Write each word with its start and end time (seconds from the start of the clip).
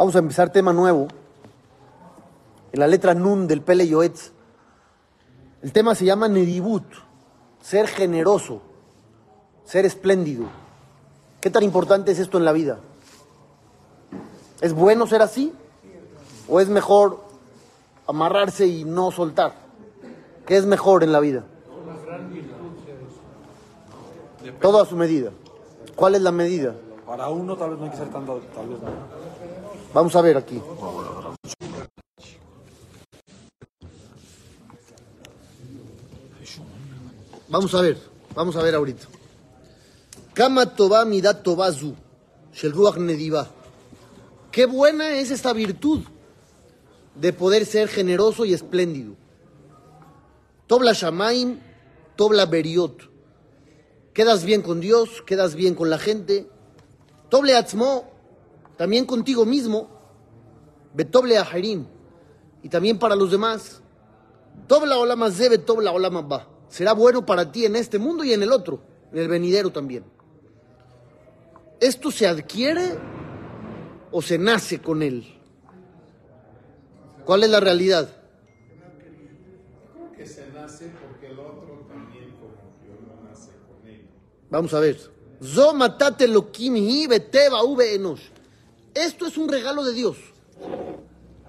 Vamos 0.00 0.16
a 0.16 0.20
empezar 0.20 0.50
tema 0.50 0.72
nuevo. 0.72 1.08
En 2.72 2.80
la 2.80 2.86
letra 2.86 3.12
Nun 3.12 3.46
del 3.46 3.60
Pele 3.60 3.86
Yoetz. 3.86 4.32
El 5.60 5.74
tema 5.74 5.94
se 5.94 6.06
llama 6.06 6.26
Nedibut, 6.26 6.84
ser 7.60 7.86
generoso, 7.86 8.62
ser 9.66 9.84
espléndido. 9.84 10.46
¿Qué 11.42 11.50
tan 11.50 11.64
importante 11.64 12.12
es 12.12 12.18
esto 12.18 12.38
en 12.38 12.46
la 12.46 12.52
vida? 12.52 12.78
¿Es 14.62 14.72
bueno 14.72 15.06
ser 15.06 15.20
así? 15.20 15.52
¿O 16.48 16.60
es 16.60 16.70
mejor 16.70 17.20
amarrarse 18.06 18.66
y 18.66 18.84
no 18.84 19.10
soltar? 19.10 19.52
¿Qué 20.46 20.56
es 20.56 20.64
mejor 20.64 21.04
en 21.04 21.12
la 21.12 21.20
vida? 21.20 21.44
Todo 24.62 24.80
a 24.80 24.86
su 24.86 24.96
medida. 24.96 25.30
¿Cuál 25.94 26.14
es 26.14 26.22
la 26.22 26.32
medida? 26.32 26.74
Para 27.06 27.28
uno 27.28 27.54
tal 27.54 27.68
vez 27.68 27.78
no 27.80 27.84
hay 27.84 27.90
que 27.90 27.98
ser 27.98 28.08
tanto, 28.08 28.40
tal. 28.54 29.29
Vamos 29.92 30.14
a 30.14 30.20
ver 30.20 30.36
aquí. 30.36 30.60
Vamos 37.48 37.74
a 37.74 37.80
ver, 37.80 37.98
vamos 38.34 38.54
a 38.54 38.62
ver 38.62 38.74
ahorita. 38.76 39.08
Kama 40.34 40.66
toba 40.76 41.04
midat 41.04 41.42
tobazu, 41.42 41.96
shel 42.54 42.72
ruach 42.72 42.96
nediva. 42.96 43.48
Qué 44.52 44.66
buena 44.66 45.18
es 45.18 45.32
esta 45.32 45.52
virtud 45.52 46.00
de 47.16 47.32
poder 47.32 47.66
ser 47.66 47.88
generoso 47.88 48.44
y 48.44 48.54
espléndido. 48.54 49.16
Tobla 50.68 50.92
shamaim, 50.92 51.58
tobla 52.14 52.46
beriot. 52.46 53.10
Quedas 54.14 54.44
bien 54.44 54.62
con 54.62 54.80
Dios, 54.80 55.22
quedas 55.26 55.56
bien 55.56 55.74
con 55.74 55.90
la 55.90 55.98
gente. 55.98 56.48
Toble 57.28 57.56
atzmo, 57.56 58.04
también 58.80 59.04
contigo 59.04 59.44
mismo. 59.44 59.90
Betoble 60.94 61.36
aharim, 61.36 61.84
y 62.62 62.70
también 62.70 62.98
para 62.98 63.14
los 63.14 63.30
demás. 63.30 63.82
Tobla 64.66 64.96
olama 64.96 65.30
zebe, 65.30 65.58
tobla 65.58 65.92
olama 65.92 66.22
ba. 66.22 66.48
Será 66.70 66.94
bueno 66.94 67.26
para 67.26 67.52
ti 67.52 67.66
en 67.66 67.76
este 67.76 67.98
mundo 67.98 68.24
y 68.24 68.32
en 68.32 68.42
el 68.42 68.50
otro, 68.50 68.80
en 69.12 69.18
el 69.18 69.28
venidero 69.28 69.70
también. 69.70 70.04
¿Esto 71.78 72.10
se 72.10 72.26
adquiere 72.26 72.96
o 74.12 74.22
se 74.22 74.38
nace 74.38 74.80
con 74.80 75.02
él? 75.02 75.26
¿Cuál 77.26 77.44
es 77.44 77.50
la 77.50 77.60
realidad? 77.60 78.08
que 80.16 80.24
se 80.24 80.50
nace 80.52 80.90
porque 81.06 81.26
el 81.26 81.38
otro 81.38 81.86
también 81.86 82.30
como 82.30 82.54
uno 82.98 83.28
nace 83.28 83.50
con 83.68 83.86
él. 83.86 84.08
Vamos 84.48 84.72
a 84.72 84.80
ver. 84.80 84.98
Zo 85.42 85.74
matate 85.74 86.26
lokim 86.26 86.76
hi 86.76 87.06
beteba 87.06 87.62
ube 87.62 87.94
enosh. 87.94 88.39
Esto 88.94 89.26
es 89.26 89.36
un 89.38 89.48
regalo 89.48 89.84
de 89.84 89.92
Dios. 89.92 90.16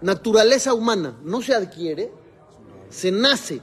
Naturaleza 0.01 0.73
humana. 0.73 1.19
No 1.23 1.41
se 1.41 1.53
adquiere, 1.53 2.11
se 2.89 3.11
nace. 3.11 3.61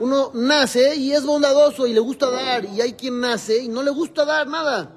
Uno 0.00 0.30
nace 0.34 0.96
y 0.96 1.12
es 1.12 1.24
bondadoso 1.24 1.86
y 1.86 1.92
le 1.92 2.00
gusta 2.00 2.30
dar. 2.30 2.64
Y 2.64 2.80
hay 2.80 2.94
quien 2.94 3.20
nace 3.20 3.58
y 3.58 3.68
no 3.68 3.82
le 3.82 3.90
gusta 3.90 4.24
dar 4.24 4.46
nada. 4.46 4.92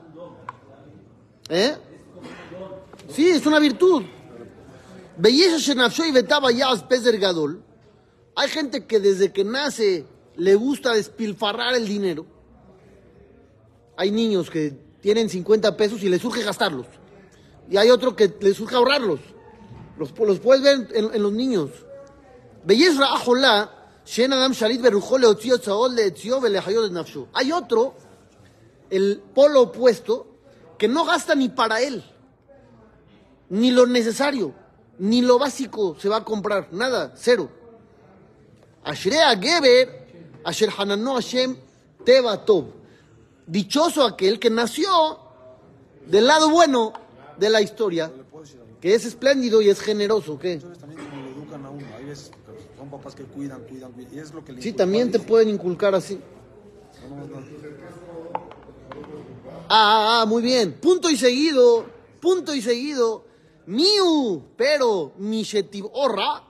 ¿Eh? 1.50 1.76
Sí, 3.10 3.30
es 3.30 3.46
una 3.46 3.60
virtud. 3.60 4.04
Belleza 5.18 5.74
y 6.08 6.12
betaba 6.12 6.50
gadol. 6.52 7.64
Hay 8.36 8.50
gente 8.50 8.86
que 8.86 9.00
desde 9.00 9.32
que 9.32 9.44
nace 9.44 10.06
le 10.36 10.56
gusta 10.56 10.94
despilfarrar 10.94 11.74
el 11.76 11.88
dinero. 11.88 12.26
Hay 13.96 14.12
niños 14.12 14.50
que 14.50 14.78
tienen 15.02 15.30
50 15.30 15.76
pesos 15.76 16.04
y 16.04 16.10
les 16.10 16.22
surge 16.22 16.44
gastarlos. 16.44 16.86
Y 17.70 17.78
hay 17.78 17.90
otro 17.90 18.16
que 18.16 18.34
les 18.40 18.56
surge 18.58 18.76
ahorrarlos. 18.76 19.20
Los, 19.98 20.18
los 20.18 20.40
puedes 20.40 20.62
ver 20.62 20.88
en, 20.94 21.22
los 21.22 21.34
niños. 21.34 21.72
Hay 27.34 27.52
otro, 27.52 27.96
el 28.90 29.22
polo 29.34 29.62
opuesto, 29.62 30.28
que 30.78 30.88
no 30.88 31.06
gasta 31.06 31.36
ni 31.36 31.50
para 31.50 31.82
él. 31.82 32.04
Ni 33.50 33.72
lo 33.72 33.86
necesario. 33.86 34.54
Ni 35.00 35.22
lo 35.22 35.38
básico 35.38 35.96
se 36.00 36.10
va 36.10 36.18
a 36.18 36.24
comprar. 36.24 36.70
Nada, 36.72 37.14
cero. 37.16 37.50
Geber, 38.86 40.08
Asher 40.44 40.70
Hanano 40.78 41.16
Hashem 41.16 41.58
Teva 42.06 42.46
Tov. 42.46 42.66
Dichoso 43.46 44.04
aquel 44.04 44.40
que 44.40 44.50
nació 44.50 45.20
del 46.06 46.28
lado 46.28 46.50
bueno 46.50 46.94
de 47.40 47.50
la 47.50 47.62
historia, 47.62 48.12
que 48.82 48.96
es 48.96 49.06
espléndido 49.06 49.62
y 49.62 49.70
es 49.70 49.80
generoso. 49.80 50.38
¿qué? 50.38 50.60
Que 50.60 52.16
son 52.78 52.90
papás 52.90 53.16
que 53.16 53.24
cuidan, 53.24 53.62
cuidan, 53.62 53.92
cuidan. 53.92 54.14
Y 54.14 54.20
es 54.20 54.34
lo 54.34 54.44
que 54.44 54.54
le 54.54 54.62
Sí, 54.62 54.74
también 54.74 55.12
te 55.12 55.20
pueden 55.20 55.50
inculcar 55.50 55.96
así. 55.96 56.20
Ah, 59.70 60.20
ah, 60.20 60.22
ah, 60.22 60.26
muy 60.26 60.42
bien. 60.42 60.74
Punto 60.80 61.10
y 61.10 61.18
seguido, 61.18 61.86
punto 62.22 62.56
y 62.56 62.62
seguido. 62.62 63.26
Miu, 63.66 64.44
pero 64.56 65.12
Mishetiv 65.18 65.88
Orra, 65.92 66.44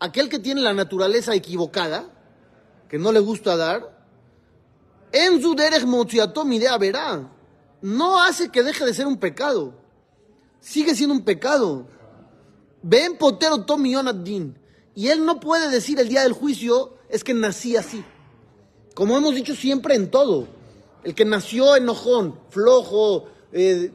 aquel 0.00 0.28
que 0.28 0.40
tiene 0.40 0.60
la 0.60 0.74
naturaleza 0.74 1.34
equivocada, 1.34 2.10
que 2.88 2.98
no 2.98 3.12
le 3.12 3.20
gusta 3.20 3.56
dar, 3.56 4.02
en 5.12 5.40
su 5.40 5.54
derech 5.54 5.84
verá, 6.80 7.30
no 7.82 8.20
hace 8.20 8.48
que 8.48 8.62
deje 8.62 8.84
de 8.84 8.94
ser 8.94 9.06
un 9.06 9.18
pecado. 9.18 9.81
Sigue 10.62 10.94
siendo 10.94 11.14
un 11.14 11.24
pecado. 11.24 11.86
Ven 12.82 13.18
potero 13.18 13.64
tom 13.64 13.82
din. 14.22 14.56
Y 14.94 15.08
él 15.08 15.26
no 15.26 15.40
puede 15.40 15.68
decir 15.68 15.98
el 15.98 16.08
día 16.08 16.22
del 16.22 16.32
juicio, 16.32 16.94
es 17.08 17.24
que 17.24 17.34
nací 17.34 17.76
así. 17.76 18.04
Como 18.94 19.16
hemos 19.16 19.34
dicho 19.34 19.56
siempre 19.56 19.96
en 19.96 20.10
todo. 20.10 20.46
El 21.02 21.14
que 21.16 21.24
nació 21.24 21.74
enojón, 21.74 22.38
flojo, 22.50 23.24
eh, 23.52 23.90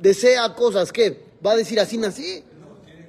desea 0.00 0.54
cosas, 0.54 0.92
¿qué? 0.92 1.24
¿Va 1.44 1.52
a 1.52 1.56
decir 1.56 1.80
así 1.80 1.98
nací? 1.98 2.44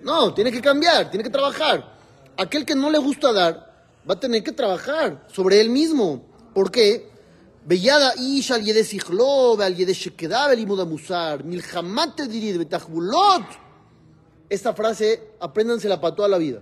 No, 0.02 0.34
tiene 0.34 0.52
que 0.52 0.62
cambiar, 0.62 1.12
tiene 1.12 1.24
que 1.24 1.30
trabajar. 1.30 1.96
Aquel 2.36 2.66
que 2.66 2.74
no 2.74 2.90
le 2.90 2.98
gusta 2.98 3.32
dar, 3.32 3.86
va 4.10 4.16
a 4.16 4.20
tener 4.20 4.44
que 4.44 4.52
trabajar 4.52 5.28
sobre 5.32 5.62
él 5.62 5.70
mismo. 5.70 6.24
¿Por 6.56 6.72
qué? 6.72 7.13
Ish 7.70 8.52
al 8.52 8.64
yede 8.64 8.84
sichlo, 8.84 9.60
al 9.62 9.76
yede 9.76 9.94
shekedab 9.94 10.52
el 10.52 10.60
imud 10.60 10.86
musar, 10.86 11.44
milhamate 11.44 12.28
dirid 12.28 12.58
betachbulot. 12.58 13.46
Esta 14.50 14.74
frase, 14.74 15.36
apréndansela 15.40 16.00
para 16.00 16.16
toda 16.16 16.28
la 16.28 16.38
vida. 16.38 16.62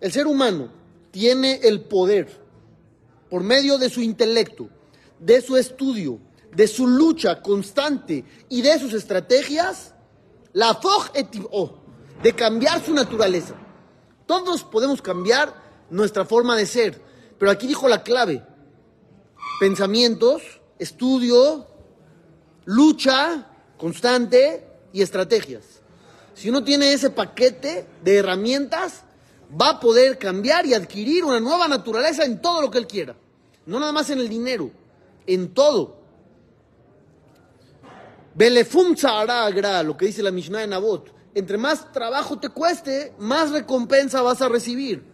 El 0.00 0.12
ser 0.12 0.26
humano 0.26 0.70
tiene 1.10 1.60
el 1.62 1.80
poder 1.82 2.28
por 3.30 3.42
medio 3.42 3.78
de 3.78 3.88
su 3.88 4.00
intelecto, 4.02 4.68
de 5.18 5.40
su 5.40 5.56
estudio, 5.56 6.18
de 6.54 6.66
su 6.66 6.86
lucha 6.86 7.40
constante 7.40 8.24
y 8.48 8.62
de 8.62 8.78
sus 8.78 8.92
estrategias, 8.92 9.94
la 10.52 10.74
foj 10.74 11.10
etivó, 11.14 11.78
de 12.22 12.34
cambiar 12.34 12.84
su 12.84 12.92
naturaleza. 12.92 13.54
Todos 14.26 14.64
podemos 14.64 15.00
cambiar 15.00 15.54
nuestra 15.90 16.24
forma 16.24 16.56
de 16.56 16.66
ser, 16.66 17.00
pero 17.38 17.50
aquí 17.50 17.66
dijo 17.66 17.88
la 17.88 18.02
clave, 18.02 18.44
pensamientos, 19.60 20.42
estudio, 20.78 21.66
lucha 22.64 23.46
constante 23.76 24.66
y 24.90 25.02
estrategias. 25.02 25.82
Si 26.32 26.48
uno 26.48 26.64
tiene 26.64 26.94
ese 26.94 27.10
paquete 27.10 27.86
de 28.02 28.16
herramientas, 28.16 29.02
va 29.60 29.68
a 29.68 29.80
poder 29.80 30.16
cambiar 30.16 30.64
y 30.64 30.72
adquirir 30.72 31.24
una 31.24 31.40
nueva 31.40 31.68
naturaleza 31.68 32.24
en 32.24 32.40
todo 32.40 32.62
lo 32.62 32.70
que 32.70 32.78
él 32.78 32.86
quiera. 32.86 33.14
No 33.66 33.78
nada 33.78 33.92
más 33.92 34.08
en 34.08 34.20
el 34.20 34.30
dinero, 34.30 34.70
en 35.26 35.52
todo. 35.52 36.00
Belefum 38.34 38.94
agra, 39.04 39.82
lo 39.82 39.94
que 39.94 40.06
dice 40.06 40.22
la 40.22 40.30
Mishnah 40.30 40.60
de 40.60 40.68
Nabot. 40.68 41.12
Entre 41.34 41.58
más 41.58 41.92
trabajo 41.92 42.38
te 42.38 42.48
cueste, 42.48 43.12
más 43.18 43.50
recompensa 43.50 44.22
vas 44.22 44.40
a 44.40 44.48
recibir. 44.48 45.04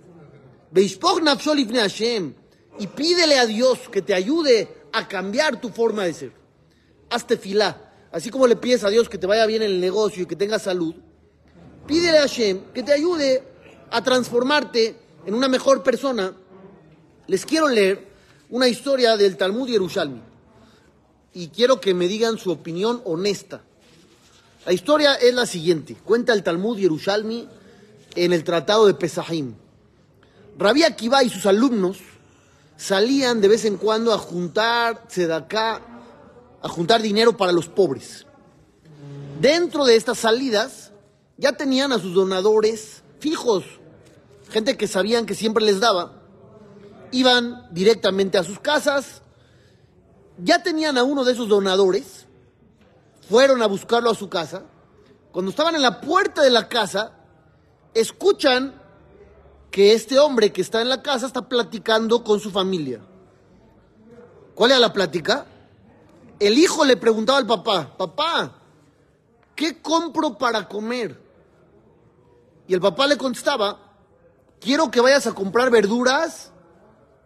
Beishpoch 0.71 1.21
nafsho 1.21 1.53
lifnei 1.53 1.81
Hashem. 1.81 2.46
Y 2.79 2.87
pídele 2.89 3.39
a 3.39 3.47
Dios 3.47 3.79
que 3.91 4.03
te 4.03 4.15
ayude 4.15 4.69
a 4.93 5.09
cambiar 5.09 5.61
tu 5.61 5.71
forma 5.71 6.05
de 6.05 6.15
ser. 6.15 6.33
Hazte 7.11 7.37
filá. 7.37 7.93
Así 8.13 8.31
como 8.31 8.47
le 8.47 8.57
pides 8.57 8.85
a 8.85 8.91
Dios 8.91 9.09
que 9.09 9.19
te 9.19 9.27
vaya 9.27 9.47
bien 9.47 9.63
en 9.63 9.71
el 9.71 9.81
negocio 9.81 10.23
y 10.23 10.27
que 10.27 10.37
tengas 10.37 10.63
salud, 10.63 10.95
pídele 11.87 12.19
a 12.19 12.23
Hashem 12.23 12.73
que 12.73 12.83
te 12.83 12.93
ayude 12.93 13.43
a 13.91 14.03
transformarte 14.03 14.97
en 15.27 15.35
una 15.35 15.49
mejor 15.49 15.83
persona. 15.83 16.35
Les 17.27 17.45
quiero 17.45 17.69
leer 17.69 18.09
una 18.49 18.69
historia 18.69 19.17
del 19.17 19.37
Talmud 19.37 19.69
Yerushalmi 19.69 20.21
y 21.35 21.49
quiero 21.49 21.81
que 21.81 21.93
me 21.93 22.09
digan 22.09 22.39
su 22.39 22.51
opinión 22.51 23.03
honesta. 23.05 23.63
La 24.65 24.73
historia 24.73 25.15
es 25.15 25.35
la 25.35 25.47
siguiente. 25.47 25.97
Cuenta 26.03 26.33
el 26.33 26.43
Talmud 26.43 26.79
Yerushalmi 26.79 27.49
en 28.15 28.33
el 28.33 28.45
Tratado 28.45 28.87
de 28.87 28.95
Pesahim. 28.95 29.55
Rabí 30.59 30.83
Akiva 30.85 31.23
y 31.23 31.29
sus 31.29 31.45
alumnos 31.45 31.99
salían 32.77 33.41
de 33.41 33.49
vez 33.49 33.65
en 33.65 33.77
cuando 33.77 34.13
a 34.13 34.19
juntar 34.19 35.07
tzedaká, 35.09 35.81
a 36.63 36.69
juntar 36.69 37.03
dinero 37.03 37.37
para 37.37 37.53
los 37.53 37.69
pobres. 37.69 38.27
Dentro 39.41 39.85
de 39.85 39.97
estas 39.97 40.19
salidas 40.19 40.93
ya 41.37 41.53
tenían 41.53 41.93
a 41.93 41.99
sus 41.99 42.15
donadores 42.15 43.03
fijos, 43.21 43.65
gente 44.51 44.77
que 44.77 44.87
sabían 44.87 45.27
que 45.27 45.35
siempre 45.35 45.65
les 45.65 45.81
daba, 45.81 46.23
iban 47.13 47.67
directamente 47.71 48.39
a 48.39 48.45
sus 48.45 48.59
casas, 48.59 49.23
ya 50.39 50.63
tenían 50.63 50.99
a 50.99 51.05
uno 51.05 51.25
de 51.25 51.33
esos 51.33 51.49
donadores, 51.49 52.27
fueron 53.29 53.63
a 53.63 53.67
buscarlo 53.67 54.11
a 54.11 54.15
su 54.15 54.29
casa, 54.29 54.63
cuando 55.33 55.51
estaban 55.51 55.75
en 55.75 55.83
la 55.83 56.01
puerta 56.01 56.43
de 56.43 56.51
la 56.51 56.69
casa, 56.69 57.13
escuchan 57.95 58.81
que 59.77 59.93
este 59.93 60.19
hombre 60.19 60.55
que 60.55 60.63
está 60.63 60.81
en 60.81 60.89
la 60.89 61.03
casa 61.03 61.27
está 61.27 61.51
platicando 61.51 62.25
con 62.25 62.41
su 62.41 62.51
familia. 62.51 63.03
¿Cuál 64.55 64.71
era 64.71 64.81
la 64.81 64.91
plática? 64.91 65.45
El 66.41 66.57
hijo 66.57 66.83
le 66.87 66.97
preguntaba 66.97 67.37
al 67.37 67.47
papá, 67.47 67.95
papá, 67.95 68.55
¿qué 69.55 69.83
compro 69.83 70.39
para 70.39 70.67
comer? 70.67 71.21
Y 72.67 72.73
el 72.73 72.81
papá 72.81 73.07
le 73.07 73.19
contestaba, 73.19 73.79
quiero 74.61 74.91
que 74.91 75.03
vayas 75.03 75.27
a 75.27 75.35
comprar 75.35 75.69
verduras, 75.69 76.53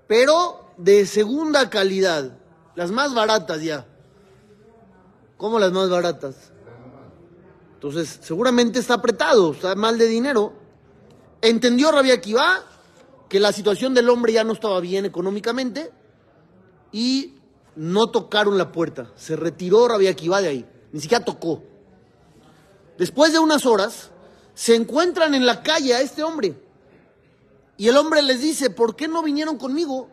pero 0.09 0.73
de 0.77 1.07
segunda 1.07 1.71
calidad, 1.71 2.37
las 2.75 2.91
más 2.91 3.15
baratas 3.15 3.63
ya. 3.63 3.87
¿Cómo 5.37 5.61
las 5.61 5.71
más 5.71 5.89
baratas? 5.89 6.51
Entonces, 7.75 8.19
seguramente 8.21 8.81
está 8.81 8.95
apretado, 8.95 9.53
está 9.53 9.77
mal 9.77 9.99
de 9.99 10.09
dinero. 10.09 10.60
Entendió 11.43 11.91
Rabia 11.91 12.15
Akiva 12.15 12.65
que 13.29 13.41
la 13.41 13.53
situación 13.53 13.95
del 13.95 14.11
hombre 14.11 14.33
ya 14.33 14.45
no 14.45 14.53
estaba 14.53 14.81
bien 14.81 15.05
económicamente 15.05 15.91
y 16.93 17.35
no 17.77 18.11
tocaron 18.11 18.59
la 18.59 18.73
puerta. 18.73 19.11
Se 19.17 19.37
retiró 19.37 19.89
Rabia 19.89 20.11
Akiva 20.11 20.43
de 20.43 20.49
ahí, 20.49 20.67
ni 20.93 21.01
siquiera 21.01 21.25
tocó. 21.25 21.63
Después 22.99 23.33
de 23.33 23.39
unas 23.39 23.65
horas, 23.65 24.11
se 24.55 24.75
encuentran 24.75 25.35
en 25.35 25.47
la 25.47 25.63
calle 25.63 25.95
a 25.95 26.01
este 26.01 26.23
hombre. 26.23 26.61
Y 27.79 27.89
el 27.89 27.97
hombre 27.97 28.21
les 28.21 28.43
dice, 28.43 28.69
¿por 28.69 28.95
qué 28.95 29.09
no 29.09 29.23
vinieron 29.23 29.57
conmigo? 29.57 30.11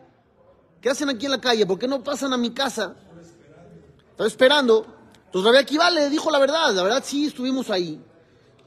¿Qué 0.80 0.88
hacen 0.88 1.10
aquí 1.10 1.26
en 1.26 1.32
la 1.32 1.40
calle? 1.40 1.66
¿Por 1.66 1.78
qué 1.78 1.86
no 1.86 2.02
pasan 2.02 2.32
a 2.32 2.38
mi 2.38 2.52
casa? 2.52 2.94
Estaba 4.12 4.26
esperando. 4.26 4.86
Entonces 5.26 5.44
Rabia 5.44 5.60
Akiva 5.60 5.90
le 5.90 6.08
dijo 6.08 6.30
la 6.30 6.38
verdad. 6.38 6.72
La 6.72 6.82
verdad 6.82 7.02
sí, 7.04 7.26
estuvimos 7.26 7.68
ahí. 7.68 8.00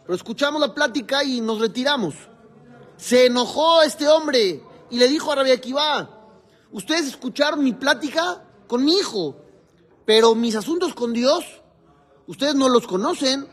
Pero 0.04 0.14
escuchamos 0.14 0.62
la 0.62 0.76
plática 0.76 1.24
y 1.24 1.42
nos 1.42 1.60
retiramos. 1.60 2.14
Se 3.02 3.26
enojó 3.26 3.82
este 3.82 4.08
hombre 4.08 4.62
y 4.92 5.00
le 5.00 5.08
dijo 5.08 5.32
a 5.32 5.36
Rabia 5.36 5.56
Akiva, 5.56 6.08
ustedes 6.72 7.08
escucharon 7.08 7.64
mi 7.64 7.74
plática 7.74 8.44
con 8.68 8.86
mi 8.86 8.94
hijo, 8.94 9.38
pero 10.06 10.36
mis 10.36 10.56
asuntos 10.56 10.94
con 10.94 11.12
Dios, 11.12 11.44
ustedes 12.28 12.54
no 12.54 12.70
los 12.70 12.86
conocen. 12.86 13.48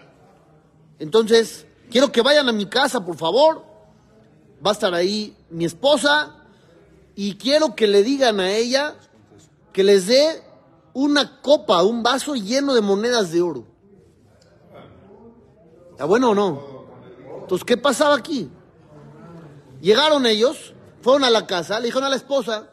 Entonces, 0.98 1.66
quiero 1.90 2.12
que 2.12 2.20
vayan 2.20 2.50
a 2.50 2.52
mi 2.52 2.66
casa, 2.66 3.02
por 3.02 3.16
favor. 3.16 3.64
Va 4.64 4.72
a 4.72 4.74
estar 4.74 4.92
ahí 4.92 5.34
mi 5.48 5.64
esposa 5.64 6.44
y 7.14 7.36
quiero 7.36 7.74
que 7.74 7.86
le 7.86 8.02
digan 8.02 8.40
a 8.40 8.52
ella 8.52 8.96
que 9.72 9.82
les 9.82 10.08
dé 10.08 10.42
una 10.92 11.40
copa, 11.40 11.82
un 11.84 12.02
vaso 12.02 12.34
lleno 12.34 12.74
de 12.74 12.82
monedas 12.82 13.32
de 13.32 13.40
oro. 13.40 13.64
¿Está 15.92 16.04
bueno 16.04 16.32
o 16.32 16.34
no? 16.34 16.84
Entonces, 17.40 17.64
¿qué 17.64 17.78
pasaba 17.78 18.14
aquí? 18.14 18.50
Llegaron 19.80 20.26
ellos, 20.26 20.74
fueron 21.02 21.24
a 21.24 21.30
la 21.30 21.46
casa, 21.46 21.78
le 21.78 21.86
dijeron 21.86 22.04
a 22.04 22.10
la 22.10 22.16
esposa, 22.16 22.70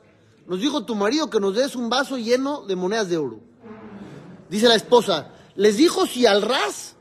nos 0.48 0.60
dijo 0.60 0.86
tu 0.86 0.96
marido 0.96 1.30
que 1.30 1.40
nos 1.40 1.56
des 1.56 1.76
un 1.76 1.90
vaso 1.90 2.18
lleno 2.18 2.66
de 2.66 2.76
monedas 2.76 3.10
de 3.10 3.18
oro. 3.18 3.40
Dice 4.50 4.68
la 4.68 4.76
esposa, 4.76 5.32
les 5.56 5.78
dijo 5.78 6.06
si 6.06 6.26
al 6.26 6.42
ras 6.42 6.96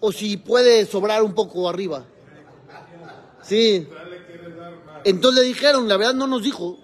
o 0.00 0.12
si 0.12 0.36
puede 0.36 0.86
sobrar 0.86 1.22
un 1.22 1.34
poco 1.34 1.68
arriba. 1.68 2.04
Sí. 3.42 3.88
Entonces 5.04 5.40
le 5.40 5.46
dijeron, 5.46 5.88
la 5.88 5.96
verdad 5.96 6.14
no 6.14 6.26
nos 6.26 6.42
dijo, 6.42 6.78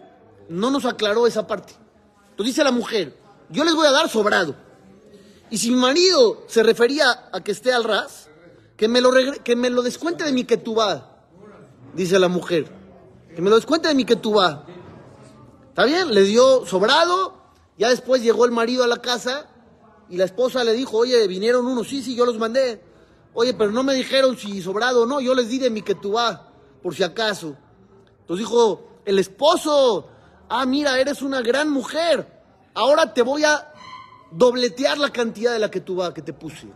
no 0.48 0.70
nos 0.70 0.84
aclaró 0.84 1.26
esa 1.26 1.46
parte. 1.46 1.74
Entonces 2.30 2.54
dice 2.54 2.64
la 2.64 2.70
mujer, 2.70 3.16
yo 3.50 3.64
les 3.64 3.74
voy 3.74 3.86
a 3.86 3.90
dar 3.90 4.08
sobrado. 4.08 4.54
Y 5.50 5.58
si 5.58 5.70
mi 5.70 5.76
marido 5.76 6.44
se 6.48 6.62
refería 6.62 7.28
a 7.32 7.40
que 7.42 7.52
esté 7.52 7.72
al 7.72 7.84
ras, 7.84 8.28
que 8.76 8.88
me 8.88 9.00
lo, 9.00 9.12
que 9.44 9.54
me 9.54 9.70
lo 9.70 9.82
descuente 9.82 10.24
de 10.24 10.32
mi 10.32 10.44
ketubá, 10.44 11.11
dice 11.94 12.18
la 12.18 12.28
mujer. 12.28 12.70
Que 13.34 13.42
me 13.42 13.50
lo 13.50 13.56
descuente 13.56 13.88
de 13.88 13.94
mi 13.94 14.04
ketubá. 14.04 14.66
¿Está 15.68 15.84
bien? 15.84 16.12
Le 16.12 16.22
dio 16.22 16.66
sobrado, 16.66 17.34
ya 17.78 17.88
después 17.88 18.22
llegó 18.22 18.44
el 18.44 18.50
marido 18.50 18.84
a 18.84 18.86
la 18.86 18.98
casa 18.98 19.48
y 20.10 20.16
la 20.18 20.24
esposa 20.24 20.64
le 20.64 20.74
dijo, 20.74 20.98
oye, 20.98 21.26
vinieron 21.26 21.66
unos, 21.66 21.88
sí, 21.88 22.02
sí, 22.02 22.14
yo 22.14 22.26
los 22.26 22.38
mandé. 22.38 22.82
Oye, 23.34 23.54
pero 23.54 23.70
no 23.70 23.82
me 23.82 23.94
dijeron 23.94 24.36
si 24.36 24.60
sobrado 24.60 25.04
o 25.04 25.06
no, 25.06 25.20
yo 25.20 25.34
les 25.34 25.48
di 25.48 25.58
de 25.58 25.70
mi 25.70 25.80
ketubá, 25.80 26.52
por 26.82 26.94
si 26.94 27.02
acaso. 27.02 27.56
Entonces 28.20 28.46
dijo, 28.46 28.88
el 29.06 29.18
esposo, 29.18 30.08
ah, 30.48 30.66
mira, 30.66 31.00
eres 31.00 31.22
una 31.22 31.40
gran 31.40 31.70
mujer, 31.70 32.28
ahora 32.74 33.14
te 33.14 33.22
voy 33.22 33.44
a 33.44 33.72
dobletear 34.30 34.98
la 34.98 35.10
cantidad 35.10 35.52
de 35.52 35.58
la 35.58 35.70
va 35.98 36.12
que 36.12 36.22
te 36.22 36.32
puse. 36.32 36.68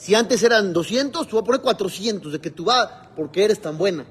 Si 0.00 0.14
antes 0.14 0.42
eran 0.42 0.72
200, 0.72 1.26
te 1.26 1.32
voy 1.32 1.42
a 1.42 1.44
poner 1.44 1.60
400 1.60 2.32
de 2.32 2.40
que 2.40 2.50
tú 2.50 2.64
va 2.64 3.10
porque 3.14 3.44
eres 3.44 3.60
tan 3.60 3.76
buena. 3.76 4.06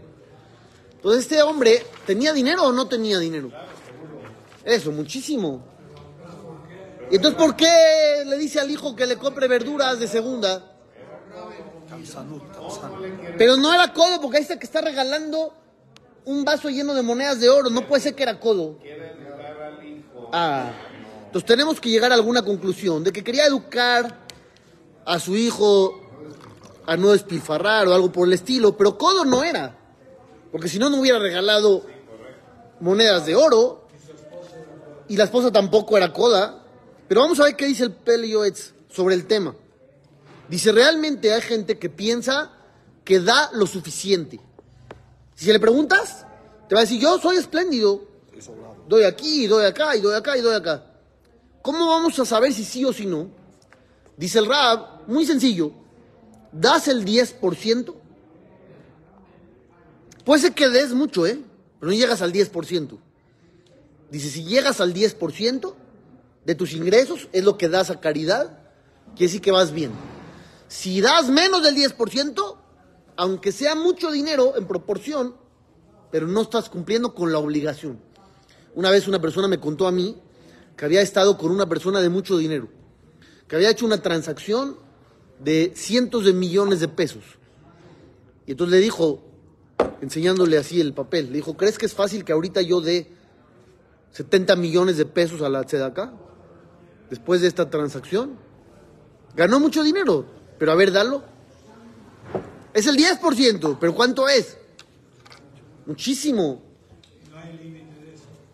Entonces 0.92 1.24
este 1.24 1.42
hombre, 1.42 1.84
¿tenía 2.06 2.32
dinero 2.32 2.66
o 2.66 2.72
no 2.72 2.88
tenía 2.88 3.18
dinero? 3.18 3.52
Eso, 4.64 4.92
muchísimo. 4.92 5.66
¿Y 7.10 7.16
entonces 7.16 7.42
por 7.42 7.56
qué 7.56 8.24
le 8.24 8.38
dice 8.38 8.60
al 8.60 8.70
hijo 8.70 8.96
que 8.96 9.08
le 9.08 9.18
compre 9.18 9.48
verduras 9.48 10.00
de 10.00 10.08
segunda? 10.08 10.78
Pero 13.40 13.58
no 13.58 13.74
era 13.74 13.92
codo, 13.92 14.22
porque 14.22 14.38
ahí 14.38 14.44
está 14.44 14.60
que 14.60 14.68
está 14.68 14.82
regalando 14.82 15.56
un 16.26 16.46
vaso 16.46 16.70
lleno 16.70 16.94
de 16.94 17.02
monedas 17.02 17.40
de 17.40 17.50
oro. 17.50 17.72
No 17.72 17.88
puede 17.88 18.04
ser 18.04 18.14
que 18.14 18.22
era 18.22 18.40
codo. 18.40 18.78
Ah. 20.32 20.72
Entonces 21.26 21.48
tenemos 21.48 21.82
que 21.82 21.90
llegar 21.90 22.12
a 22.12 22.16
alguna 22.16 22.44
conclusión 22.44 23.04
de 23.04 23.12
que 23.12 23.24
quería 23.24 23.48
educar 23.48 24.29
a 25.10 25.20
su 25.20 25.36
hijo 25.36 26.00
a 26.86 26.96
no 26.96 27.10
despilfarrar 27.10 27.88
o 27.88 27.96
algo 27.96 28.12
por 28.12 28.28
el 28.28 28.34
estilo, 28.34 28.78
pero 28.78 28.96
codo 28.96 29.26
no 29.26 29.44
era. 29.44 29.76
Porque 30.52 30.70
si 30.70 30.78
no, 30.78 30.88
no 30.88 31.00
hubiera 31.00 31.18
regalado 31.18 31.84
monedas 32.80 33.26
de 33.26 33.36
oro. 33.36 33.88
Y 35.08 35.18
la 35.18 35.24
esposa 35.24 35.52
tampoco 35.52 35.98
era 35.98 36.14
coda. 36.14 36.64
Pero 37.08 37.22
vamos 37.22 37.40
a 37.40 37.46
ver 37.46 37.56
qué 37.56 37.66
dice 37.66 37.86
el 37.86 37.92
Pelioetz 37.92 38.74
sobre 38.88 39.16
el 39.16 39.26
tema. 39.26 39.56
Dice, 40.48 40.72
realmente 40.72 41.34
hay 41.34 41.42
gente 41.42 41.80
que 41.80 41.90
piensa 41.90 42.52
que 43.04 43.20
da 43.20 43.50
lo 43.54 43.66
suficiente. 43.66 44.40
Si 45.34 45.52
le 45.52 45.60
preguntas, 45.60 46.28
te 46.68 46.76
va 46.76 46.82
a 46.82 46.84
decir, 46.84 47.02
yo 47.02 47.18
soy 47.18 47.38
espléndido. 47.38 48.04
Doy 48.88 49.06
aquí, 49.06 49.48
doy 49.48 49.66
acá, 49.66 49.96
y 49.96 50.02
doy 50.02 50.14
acá, 50.14 50.38
y 50.38 50.42
doy 50.42 50.56
acá. 50.56 50.86
¿Cómo 51.64 51.88
vamos 51.88 52.20
a 52.20 52.26
saber 52.26 52.54
si 52.54 52.64
sí 52.64 52.86
o 52.86 52.94
si 52.94 53.08
no? 53.08 53.40
Dice 54.18 54.40
el 54.40 54.48
Rab, 54.48 54.99
muy 55.10 55.26
sencillo, 55.26 55.72
das 56.52 56.88
el 56.88 57.04
10%. 57.04 57.96
Puede 60.24 60.42
ser 60.42 60.54
que 60.54 60.70
des 60.70 60.94
mucho, 60.94 61.26
¿eh? 61.26 61.42
Pero 61.80 61.92
no 61.92 61.98
llegas 61.98 62.22
al 62.22 62.32
10%. 62.32 63.00
Dice, 64.12 64.30
si 64.30 64.44
llegas 64.44 64.80
al 64.80 64.94
10% 64.94 65.74
de 66.46 66.56
tus 66.56 66.74
ingresos, 66.74 67.28
es 67.32 67.44
lo 67.44 67.58
que 67.58 67.70
das 67.70 67.90
a 67.90 68.00
caridad, 68.00 68.60
quiere 69.16 69.26
decir 69.26 69.42
que 69.42 69.52
vas 69.52 69.72
bien. 69.72 69.92
Si 70.68 71.02
das 71.02 71.30
menos 71.30 71.64
del 71.64 71.76
10%, 71.76 72.58
aunque 73.18 73.52
sea 73.52 73.76
mucho 73.76 74.12
dinero 74.12 74.56
en 74.58 74.68
proporción, 74.68 75.36
pero 76.12 76.28
no 76.28 76.42
estás 76.42 76.70
cumpliendo 76.70 77.16
con 77.16 77.32
la 77.32 77.40
obligación. 77.40 78.00
Una 78.76 78.92
vez 78.92 79.08
una 79.08 79.20
persona 79.20 79.48
me 79.48 79.60
contó 79.60 79.88
a 79.88 79.92
mí 79.92 80.22
que 80.78 80.86
había 80.86 81.02
estado 81.02 81.38
con 81.38 81.52
una 81.52 81.68
persona 81.68 82.00
de 82.00 82.10
mucho 82.10 82.38
dinero, 82.38 82.70
que 83.48 83.56
había 83.56 83.72
hecho 83.72 83.86
una 83.86 84.02
transacción 84.02 84.89
de 85.40 85.74
cientos 85.76 86.26
de 86.26 86.34
millones 86.34 86.80
de 86.80 86.88
pesos. 86.88 87.24
Y 88.46 88.52
entonces 88.52 88.78
le 88.78 88.84
dijo, 88.84 89.22
enseñándole 90.02 90.58
así 90.58 90.82
el 90.82 90.94
papel, 90.94 91.28
le 91.28 91.38
dijo, 91.38 91.56
¿crees 91.56 91.78
que 91.78 91.86
es 91.86 91.94
fácil 91.94 92.26
que 92.26 92.34
ahorita 92.34 92.62
yo 92.62 92.82
dé 92.82 93.12
70 94.12 94.56
millones 94.56 94.98
de 94.98 95.06
pesos 95.06 95.42
a 95.42 95.50
la 95.50 95.64
Tzedakah 95.64 96.14
después 97.10 97.42
de 97.42 97.48
esta 97.48 97.70
transacción? 97.70 98.38
Ganó 99.36 99.60
mucho 99.60 99.84
dinero, 99.84 100.26
pero 100.58 100.72
a 100.72 100.76
ver, 100.76 100.92
dalo. 100.92 101.24
Es 102.74 102.88
el 102.88 102.98
10%, 102.98 103.78
pero 103.80 103.96
¿cuánto 103.96 104.28
es? 104.28 104.58
Muchísimo. 105.86 106.62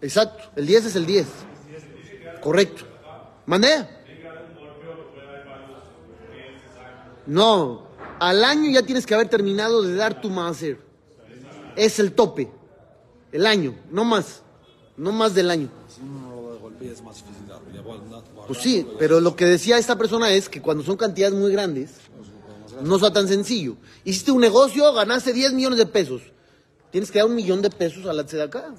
Exacto, 0.01 0.51
el 0.55 0.67
10 0.67 0.85
es 0.85 0.95
el 0.95 1.05
10. 1.05 1.27
Correcto. 2.41 2.85
¿Mandé? 3.45 3.94
No, 7.27 7.87
al 8.19 8.43
año 8.43 8.69
ya 8.71 8.83
tienes 8.83 9.05
que 9.05 9.13
haber 9.13 9.29
terminado 9.29 9.81
de 9.81 9.95
dar 9.95 10.21
tu 10.21 10.29
máser. 10.29 10.79
Es 11.75 11.99
el 11.99 12.13
tope. 12.13 12.51
El 13.31 13.45
año, 13.45 13.75
no 13.91 14.05
más. 14.05 14.41
No 14.97 15.11
más 15.11 15.33
del 15.33 15.49
año. 15.49 15.69
Pues 18.47 18.59
sí, 18.59 18.87
pero 18.99 19.19
lo 19.19 19.35
que 19.35 19.45
decía 19.45 19.77
esta 19.77 19.97
persona 19.97 20.31
es 20.31 20.47
que 20.49 20.61
cuando 20.61 20.83
son 20.83 20.97
cantidades 20.97 21.35
muy 21.35 21.51
grandes, 21.51 21.95
No 22.81 22.97
está 22.97 23.11
tan 23.11 23.27
sencillo. 23.27 23.77
Hiciste 24.03 24.31
un 24.31 24.41
negocio, 24.41 24.91
ganaste 24.93 25.31
10 25.31 25.53
millones 25.53 25.79
de 25.79 25.85
pesos. 25.85 26.21
Tienes 26.91 27.09
que 27.09 27.19
dar 27.19 27.27
un 27.27 27.35
millón 27.35 27.61
de 27.61 27.69
pesos 27.69 28.05
a 28.05 28.13
la 28.13 28.23
acá. 28.43 28.73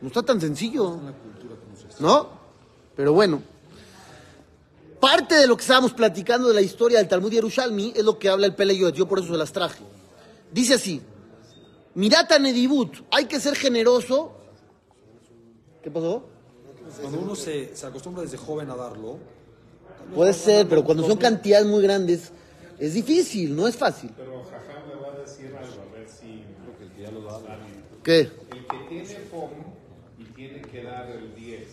No 0.00 0.08
está 0.08 0.22
tan 0.22 0.40
sencillo. 0.40 0.98
¿No? 2.00 2.28
Pero 2.96 3.12
bueno. 3.12 3.42
Parte 5.00 5.34
de 5.34 5.46
lo 5.46 5.56
que 5.56 5.62
estábamos 5.62 5.92
platicando 5.92 6.48
de 6.48 6.54
la 6.54 6.62
historia 6.62 6.98
del 6.98 7.08
Talmud 7.08 7.30
Yerushalmi 7.30 7.92
es 7.94 8.04
lo 8.04 8.18
que 8.18 8.28
habla 8.28 8.46
el 8.46 8.54
Peleyoet. 8.54 8.94
Yo 8.94 9.06
por 9.06 9.18
eso 9.18 9.28
se 9.28 9.38
las 9.38 9.52
traje. 9.52 9.84
Dice 10.52 10.74
así. 10.74 11.02
Mirata 11.94 12.38
Nedibut. 12.38 12.96
Hay 13.10 13.26
que 13.26 13.40
ser 13.40 13.56
generoso. 13.56 14.32
¿Qué 15.82 15.90
pasó? 15.90 16.24
Cuando 17.00 17.20
uno 17.20 17.34
se, 17.34 17.74
se 17.76 17.86
acostumbra 17.86 18.22
desde 18.22 18.36
joven 18.36 18.70
a 18.70 18.76
darlo, 18.76 19.18
Puede 20.14 20.32
ser, 20.32 20.68
pero 20.68 20.84
cuando 20.84 21.06
son 21.06 21.16
cantidades 21.16 21.66
muy 21.66 21.82
grandes 21.82 22.30
es 22.78 22.94
difícil, 22.94 23.56
no 23.56 23.66
es 23.66 23.76
fácil. 23.76 24.10
Pero 24.16 24.42
Jajam 24.44 24.88
le 24.88 24.94
va 24.96 25.12
a 25.12 25.18
decir 25.18 25.46
algo, 25.56 25.82
a 25.82 25.98
ver 25.98 26.08
si 26.08 26.44
¿Qué? 28.02 28.20
el 28.20 28.30
que 28.66 28.78
tiene 28.88 29.18
y 30.18 30.24
tiene 30.24 30.62
que 30.62 30.82
dar 30.84 31.10
el 31.10 31.34
10, 31.34 31.68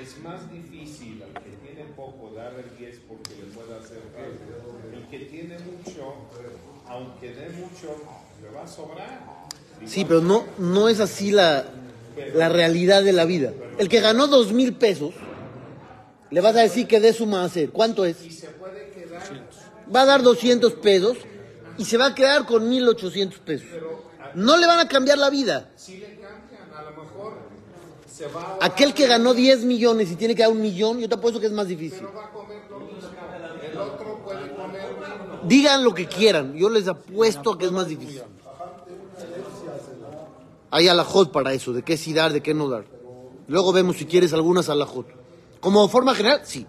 es 0.00 0.18
más 0.22 0.50
difícil 0.50 1.22
al 1.22 1.42
que 1.42 1.50
tiene 1.50 1.84
poco 1.94 2.32
dar 2.34 2.54
el 2.54 2.76
10 2.78 3.00
porque 3.08 3.30
le 3.36 3.44
puede 3.52 3.78
hacer 3.78 4.00
bien. 4.16 5.02
El 5.02 5.08
que 5.08 5.18
tiene 5.26 5.58
mucho, 5.58 6.14
aunque 6.86 7.32
dé 7.32 7.50
mucho, 7.50 7.96
le 8.42 8.50
va 8.50 8.64
a 8.64 8.68
sobrar. 8.68 9.20
Sí, 9.86 10.04
pero 10.04 10.20
no, 10.20 10.44
no 10.58 10.88
es 10.88 11.00
así 11.00 11.30
la, 11.30 11.66
la 12.34 12.48
realidad 12.48 13.02
de 13.02 13.12
la 13.12 13.24
vida. 13.24 13.52
El 13.78 13.88
que 13.88 14.00
ganó 14.00 14.26
dos 14.26 14.52
mil 14.52 14.74
pesos, 14.74 15.14
le 16.30 16.40
vas 16.40 16.56
a 16.56 16.60
decir 16.60 16.86
que 16.86 17.00
dé 17.00 17.12
su 17.12 17.32
hacer. 17.36 17.70
¿Cuánto 17.70 18.04
es? 18.04 18.24
Y 18.24 18.30
se 18.30 18.48
puede 18.48 18.90
quedar, 18.90 19.22
Va 19.94 20.02
a 20.02 20.06
dar 20.06 20.22
200 20.22 20.72
pesos 20.74 21.16
y 21.78 21.84
se 21.84 21.96
va 21.96 22.06
a 22.06 22.14
quedar 22.14 22.46
con 22.46 22.68
1800 22.68 23.38
pesos. 23.40 23.68
No 24.34 24.56
le 24.56 24.66
van 24.66 24.80
a 24.80 24.88
cambiar 24.88 25.18
la 25.18 25.30
vida. 25.30 25.70
si 25.76 25.98
le 25.98 26.18
cambian, 26.18 26.72
a 26.74 26.82
lo 26.82 26.90
mejor 27.02 27.34
se 27.54 27.70
va 27.70 27.76
a 27.76 27.82
ahorrar, 27.82 28.02
Aquel 28.60 28.94
que 28.94 29.06
ganó 29.06 29.34
10 29.34 29.64
millones 29.64 30.10
y 30.10 30.16
tiene 30.16 30.34
que 30.34 30.42
dar 30.42 30.52
un 30.52 30.60
millón, 30.60 31.00
yo 31.00 31.08
te 31.08 31.14
apuesto 31.14 31.40
que 31.40 31.46
es 31.46 31.52
más 31.52 31.66
difícil. 31.66 32.06
Digan 35.44 35.84
lo 35.84 35.92
que 35.92 36.06
quieran, 36.06 36.54
yo 36.54 36.70
les 36.70 36.88
apuesto 36.88 37.52
a 37.52 37.58
que 37.58 37.66
es 37.66 37.72
más 37.72 37.88
difícil. 37.88 38.22
Hay 40.70 40.88
alajot 40.88 41.32
para 41.32 41.52
eso, 41.52 41.72
de 41.72 41.82
qué 41.82 41.96
sí 41.96 42.12
dar, 42.12 42.32
de 42.32 42.42
qué 42.42 42.54
no 42.54 42.68
dar. 42.68 42.84
Luego 43.46 43.72
vemos 43.72 43.96
si 43.96 44.06
quieres 44.06 44.32
algunas 44.32 44.68
alajot. 44.68 45.06
Como 45.60 45.88
forma 45.88 46.14
general, 46.14 46.40
sí. 46.44 46.66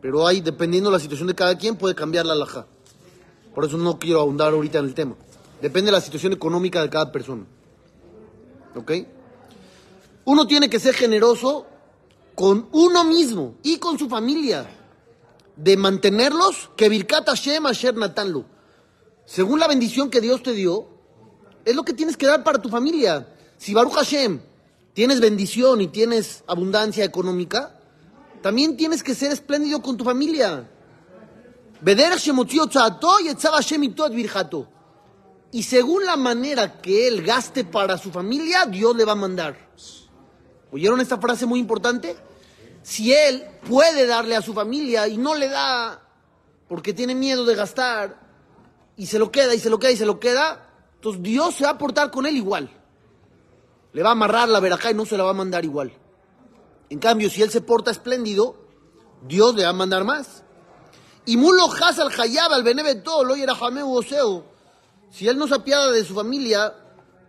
Pero 0.00 0.26
hay, 0.26 0.40
dependiendo 0.40 0.90
de 0.90 0.96
la 0.96 1.00
situación 1.00 1.28
de 1.28 1.34
cada 1.34 1.56
quien, 1.58 1.76
puede 1.76 1.94
cambiar 1.94 2.26
la 2.26 2.32
alajá. 2.32 2.66
Por 3.54 3.64
eso 3.64 3.76
no 3.76 3.98
quiero 3.98 4.20
ahondar 4.20 4.52
ahorita 4.52 4.78
en 4.78 4.84
el 4.84 4.94
tema. 4.94 5.16
Depende 5.60 5.86
de 5.86 5.92
la 5.92 6.00
situación 6.00 6.32
económica 6.32 6.80
de 6.80 6.88
cada 6.88 7.12
persona. 7.12 7.44
¿Ok? 8.74 8.92
Uno 10.30 10.46
tiene 10.46 10.70
que 10.70 10.78
ser 10.78 10.94
generoso 10.94 11.66
con 12.36 12.68
uno 12.70 13.02
mismo 13.02 13.56
y 13.64 13.78
con 13.78 13.98
su 13.98 14.08
familia. 14.08 14.64
De 15.56 15.76
mantenerlos, 15.76 16.70
que 16.76 16.88
Birkat 16.88 17.26
Hashem 17.26 17.66
Asher 17.66 17.96
Natanlu. 17.96 18.44
Según 19.24 19.58
la 19.58 19.66
bendición 19.66 20.08
que 20.08 20.20
Dios 20.20 20.40
te 20.44 20.52
dio, 20.52 20.86
es 21.64 21.74
lo 21.74 21.82
que 21.82 21.94
tienes 21.94 22.16
que 22.16 22.28
dar 22.28 22.44
para 22.44 22.62
tu 22.62 22.68
familia. 22.68 23.26
Si 23.56 23.74
Baruch 23.74 23.94
Hashem 23.94 24.40
tienes 24.92 25.18
bendición 25.20 25.80
y 25.80 25.88
tienes 25.88 26.44
abundancia 26.46 27.04
económica, 27.04 27.80
también 28.40 28.76
tienes 28.76 29.02
que 29.02 29.16
ser 29.16 29.32
espléndido 29.32 29.82
con 29.82 29.96
tu 29.96 30.04
familia. 30.04 30.70
Y 35.50 35.62
según 35.64 36.06
la 36.06 36.16
manera 36.16 36.80
que 36.80 37.08
él 37.08 37.22
gaste 37.24 37.64
para 37.64 37.98
su 37.98 38.12
familia, 38.12 38.66
Dios 38.66 38.94
le 38.94 39.04
va 39.04 39.12
a 39.12 39.16
mandar. 39.16 39.70
¿Oyeron 40.72 41.00
esta 41.00 41.18
frase 41.18 41.46
muy 41.46 41.58
importante? 41.58 42.16
Si 42.82 43.12
él 43.12 43.44
puede 43.68 44.06
darle 44.06 44.36
a 44.36 44.42
su 44.42 44.54
familia 44.54 45.08
y 45.08 45.18
no 45.18 45.34
le 45.34 45.48
da 45.48 46.02
porque 46.68 46.94
tiene 46.94 47.14
miedo 47.14 47.44
de 47.44 47.54
gastar 47.54 48.20
y 48.96 49.06
se 49.06 49.18
lo 49.18 49.30
queda 49.30 49.54
y 49.54 49.58
se 49.58 49.70
lo 49.70 49.78
queda 49.78 49.90
y 49.90 49.96
se 49.96 50.06
lo 50.06 50.20
queda, 50.20 50.68
entonces 50.94 51.22
Dios 51.22 51.54
se 51.54 51.64
va 51.64 51.70
a 51.70 51.78
portar 51.78 52.10
con 52.10 52.26
él 52.26 52.36
igual. 52.36 52.70
Le 53.92 54.02
va 54.02 54.10
a 54.10 54.12
amarrar 54.12 54.48
la 54.48 54.60
verajá 54.60 54.92
y 54.92 54.94
no 54.94 55.04
se 55.04 55.16
la 55.16 55.24
va 55.24 55.30
a 55.30 55.34
mandar 55.34 55.64
igual. 55.64 55.92
En 56.88 56.98
cambio, 56.98 57.28
si 57.28 57.42
él 57.42 57.50
se 57.50 57.60
porta 57.60 57.90
espléndido, 57.90 58.56
Dios 59.22 59.54
le 59.54 59.64
va 59.64 59.70
a 59.70 59.74
mandar 59.74 60.04
más. 60.04 60.44
Y 61.26 61.36
mulo 61.36 61.68
al 61.70 62.20
hayab 62.20 62.52
al 62.52 62.62
beneveto 62.62 63.24
lo 63.24 63.36
yerajameu 63.36 63.92
oseo. 63.92 64.44
Si 65.10 65.28
él 65.28 65.38
no 65.38 65.48
se 65.48 65.54
apiada 65.54 65.90
de 65.90 66.04
su 66.04 66.14
familia, 66.14 66.72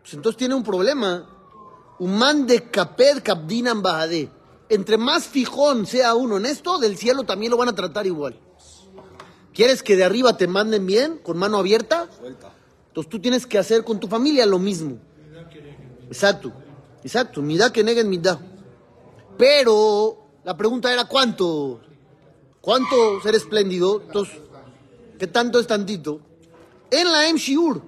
pues 0.02 0.14
entonces 0.14 0.38
tiene 0.38 0.56
un 0.56 0.64
problema. 0.64 1.28
Human 2.02 2.48
de 2.48 2.64
kaped 2.64 3.22
kapdinan 3.22 3.84
bahade. 3.84 4.32
Entre 4.70 4.98
más 4.98 5.28
fijón 5.28 5.86
sea 5.86 6.16
uno 6.16 6.38
en 6.38 6.48
esto, 6.48 6.80
del 6.80 6.98
cielo 6.98 7.26
también 7.26 7.52
lo 7.52 7.58
van 7.58 7.70
a 7.70 7.76
tratar 7.76 8.08
igual. 8.08 8.40
¿Quieres 9.54 9.84
que 9.84 9.96
de 9.96 10.04
arriba 10.04 10.36
te 10.36 10.48
manden 10.48 10.88
bien, 10.88 11.20
con 11.20 11.38
mano 11.38 11.60
abierta? 11.60 12.10
suelta. 12.18 12.56
Entonces 12.88 13.08
tú 13.08 13.20
tienes 13.20 13.46
que 13.46 13.60
hacer 13.60 13.84
con 13.84 14.00
tu 14.00 14.08
familia 14.08 14.48
lo 14.48 14.58
mismo. 14.58 14.98
Exacto, 16.08 16.52
exacto. 17.04 17.44
Midá 17.44 17.72
que 17.72 17.84
neguen 17.84 18.10
midá. 18.10 18.40
Pero 19.38 20.26
la 20.44 20.58
pregunta 20.58 20.92
era 20.92 21.06
cuánto. 21.06 21.82
¿Cuánto 22.62 23.22
ser 23.22 23.36
espléndido? 23.36 24.02
Entonces, 24.08 24.40
¿qué 25.20 25.28
tanto 25.28 25.60
es 25.60 25.68
tantito? 25.68 26.20
En 26.90 27.12
la 27.12 27.28
M 27.28 27.38
Shiur, 27.38 27.84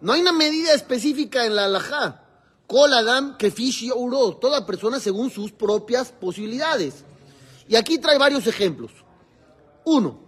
no 0.00 0.14
hay 0.14 0.22
una 0.22 0.32
medida 0.32 0.72
específica 0.72 1.44
en 1.44 1.54
la 1.54 1.66
halajá. 1.66 2.27
Kol 2.68 2.92
Adam 2.92 3.38
que 3.38 3.50
uro, 3.96 4.36
toda 4.36 4.66
persona 4.66 5.00
según 5.00 5.30
sus 5.30 5.50
propias 5.52 6.12
posibilidades. 6.12 7.02
Y 7.66 7.76
aquí 7.76 7.98
trae 7.98 8.18
varios 8.18 8.46
ejemplos. 8.46 8.92
Uno, 9.84 10.20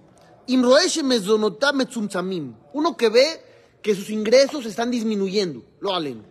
Imroeshe 0.46 1.02
mezonotam 1.02 1.76
metzumtzamim. 1.76 2.54
Uno 2.72 2.96
que 2.96 3.10
ve 3.10 3.42
que 3.82 3.94
sus 3.94 4.08
ingresos 4.08 4.64
están 4.64 4.90
disminuyendo. 4.90 5.62
Lo 5.80 5.94
alen. 5.94 6.24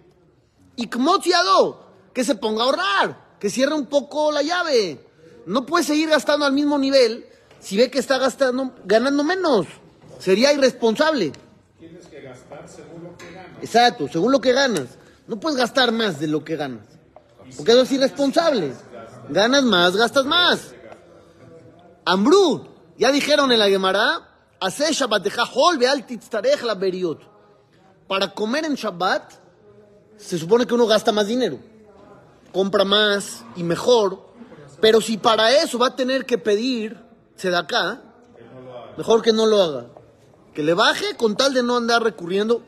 Y 0.75 0.87
que 0.87 2.23
se 2.23 2.35
ponga 2.35 2.63
a 2.63 2.65
ahorrar, 2.65 3.37
que 3.39 3.51
cierre 3.51 3.75
un 3.75 3.85
poco 3.85 4.31
la 4.31 4.41
llave. 4.41 4.99
No 5.45 5.65
puede 5.67 5.83
seguir 5.83 6.09
gastando 6.09 6.45
al 6.45 6.53
mismo 6.53 6.79
nivel 6.79 7.27
si 7.59 7.77
ve 7.77 7.91
que 7.91 7.99
está 7.99 8.17
gastando, 8.17 8.73
ganando 8.83 9.23
menos. 9.23 9.67
Sería 10.17 10.53
irresponsable. 10.53 11.33
Tienes 11.79 12.07
que 12.07 12.21
gastar 12.21 12.67
según 12.67 13.03
lo 13.03 13.17
que 13.17 13.31
ganas. 13.31 13.57
Exacto, 13.61 14.07
según 14.11 14.31
lo 14.31 14.41
que 14.41 14.53
ganas. 14.53 14.87
No 15.29 15.39
puedes 15.39 15.59
gastar 15.59 15.91
más 15.91 16.19
de 16.19 16.27
lo 16.27 16.43
que 16.43 16.55
ganas. 16.55 16.87
Porque 17.55 17.73
eso 17.73 17.83
es 17.83 17.91
irresponsable. 17.91 18.73
Ganas 19.29 19.63
más, 19.63 19.95
gastas 19.95 20.25
más. 20.25 20.73
Ambrú, 22.03 22.67
ya 22.97 23.11
dijeron 23.11 23.51
en 23.51 23.59
la 23.59 23.69
Gemara, 23.69 24.27
hace 24.59 24.91
Shabbateja 24.91 25.43
hol 25.53 25.77
veal 25.77 26.03
titztarech 26.07 26.63
la 26.63 26.73
beriot. 26.73 27.21
Para 28.07 28.33
comer 28.33 28.65
en 28.65 28.73
Shabbat, 28.73 29.33
se 30.17 30.39
supone 30.39 30.65
que 30.65 30.73
uno 30.73 30.87
gasta 30.87 31.11
más 31.11 31.27
dinero. 31.27 31.59
Compra 32.51 32.83
más 32.83 33.45
y 33.55 33.61
mejor. 33.61 34.31
Pero 34.81 34.99
si 34.99 35.17
para 35.17 35.51
eso 35.51 35.77
va 35.77 35.89
a 35.89 35.95
tener 35.95 36.25
que 36.25 36.39
pedir 36.39 36.97
acá, 37.55 38.01
mejor 38.97 39.21
que 39.21 39.31
no 39.31 39.45
lo 39.45 39.61
haga. 39.61 39.85
Que 40.55 40.63
le 40.63 40.73
baje 40.73 41.15
con 41.17 41.37
tal 41.37 41.53
de 41.53 41.61
no 41.61 41.77
andar 41.77 42.01
recurriendo 42.01 42.63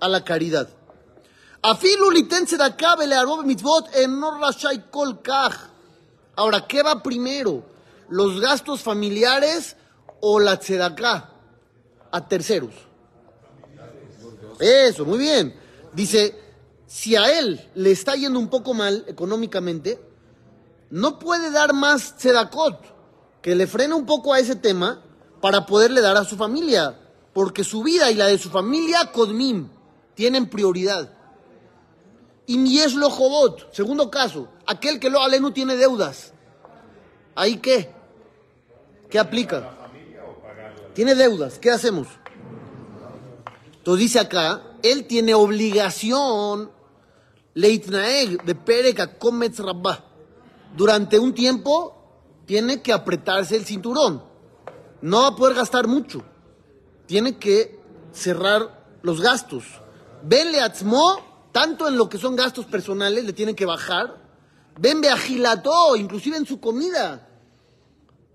a 0.00 0.06
la 0.06 0.22
caridad. 0.22 0.68
Afilu 1.66 2.10
liten 2.12 2.46
mitzvot 3.44 3.86
kol. 4.90 5.18
Ahora, 6.36 6.66
¿qué 6.68 6.82
va 6.82 7.02
primero? 7.02 7.64
¿Los 8.08 8.40
gastos 8.40 8.82
familiares 8.82 9.74
o 10.20 10.38
la 10.38 10.60
tzedaká? 10.60 11.32
A 12.12 12.28
terceros. 12.28 12.74
Eso, 14.60 15.04
muy 15.04 15.18
bien. 15.18 15.58
Dice, 15.92 16.38
si 16.86 17.16
a 17.16 17.36
él 17.36 17.68
le 17.74 17.90
está 17.90 18.14
yendo 18.14 18.38
un 18.38 18.48
poco 18.48 18.72
mal 18.72 19.04
económicamente, 19.08 19.98
no 20.90 21.18
puede 21.18 21.50
dar 21.50 21.72
más 21.72 22.16
tzedakot, 22.16 22.78
que 23.42 23.56
le 23.56 23.66
frene 23.66 23.94
un 23.94 24.06
poco 24.06 24.32
a 24.32 24.38
ese 24.38 24.54
tema 24.54 25.02
para 25.40 25.66
poderle 25.66 26.00
dar 26.00 26.16
a 26.16 26.24
su 26.24 26.36
familia, 26.36 26.96
porque 27.32 27.64
su 27.64 27.82
vida 27.82 28.08
y 28.12 28.14
la 28.14 28.26
de 28.26 28.38
su 28.38 28.50
familia, 28.50 29.10
Kodmim, 29.10 29.68
tienen 30.14 30.48
prioridad. 30.48 31.15
Y 32.46 32.58
Mies 32.58 32.94
lo 32.94 33.10
jobot, 33.10 33.72
segundo 33.72 34.10
caso, 34.10 34.48
aquel 34.66 35.00
que 35.00 35.10
lo 35.10 35.20
aleno 35.20 35.52
tiene 35.52 35.76
deudas. 35.76 36.32
¿Ahí 37.34 37.56
qué? 37.56 37.90
¿Qué 39.10 39.18
aplica? 39.18 39.72
Tiene 40.94 41.14
deudas, 41.14 41.58
¿qué 41.58 41.70
hacemos? 41.70 42.08
Entonces 43.78 44.00
dice 44.00 44.18
acá, 44.20 44.62
él 44.82 45.06
tiene 45.06 45.34
obligación, 45.34 46.70
leitnaeg, 47.54 48.44
de 48.44 48.54
pereka 48.54 49.18
kometz 49.18 49.58
rabbah. 49.58 50.04
Durante 50.76 51.18
un 51.18 51.34
tiempo 51.34 51.96
tiene 52.46 52.82
que 52.82 52.92
apretarse 52.92 53.56
el 53.56 53.64
cinturón. 53.64 54.22
No 55.02 55.22
va 55.22 55.28
a 55.28 55.36
poder 55.36 55.54
gastar 55.56 55.86
mucho. 55.86 56.22
tiene 57.06 57.38
que 57.38 57.78
cerrar 58.12 58.84
los 59.02 59.20
gastos. 59.20 59.64
Venle 60.22 60.60
atzmo, 60.60 61.18
tanto 61.56 61.88
en 61.88 61.96
lo 61.96 62.06
que 62.06 62.18
son 62.18 62.36
gastos 62.36 62.66
personales, 62.66 63.24
le 63.24 63.32
tienen 63.32 63.56
que 63.56 63.64
bajar. 63.64 64.14
Ven 64.78 65.02
agilató, 65.06 65.96
inclusive 65.96 66.36
en 66.36 66.44
su 66.44 66.60
comida. 66.60 67.26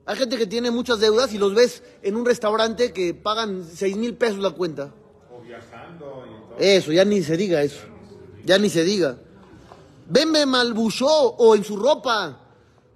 Hay 0.08 0.16
gente 0.16 0.40
que 0.40 0.48
tiene 0.48 0.72
muchas 0.72 1.00
deudas 1.00 1.32
y 1.32 1.38
los 1.38 1.54
ves 1.54 1.84
en 2.02 2.16
un 2.16 2.26
restaurante 2.26 2.92
que 2.92 3.14
pagan 3.14 3.64
seis 3.72 3.96
mil 3.96 4.16
pesos 4.16 4.40
la 4.40 4.50
cuenta. 4.50 4.92
O 5.32 5.40
viajando 5.40 6.26
y 6.26 6.50
todo. 6.50 6.58
Eso, 6.58 6.92
ya 6.92 7.06
ni 7.06 7.22
se 7.22 7.38
diga 7.38 7.62
eso. 7.62 7.86
Ya 8.44 8.58
ni 8.58 8.72
se 8.72 8.84
diga. 8.84 9.20
Venme 10.10 10.48
malbuchó 10.48 11.06
o 11.06 11.56
en 11.56 11.64
su 11.64 11.78
ropa. 11.78 12.40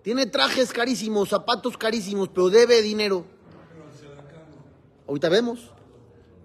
Tiene 0.01 0.25
trajes 0.25 0.73
carísimos, 0.73 1.29
zapatos 1.29 1.77
carísimos, 1.77 2.29
pero 2.29 2.49
debe 2.49 2.81
dinero. 2.81 3.27
Ahorita 5.07 5.29
vemos. 5.29 5.69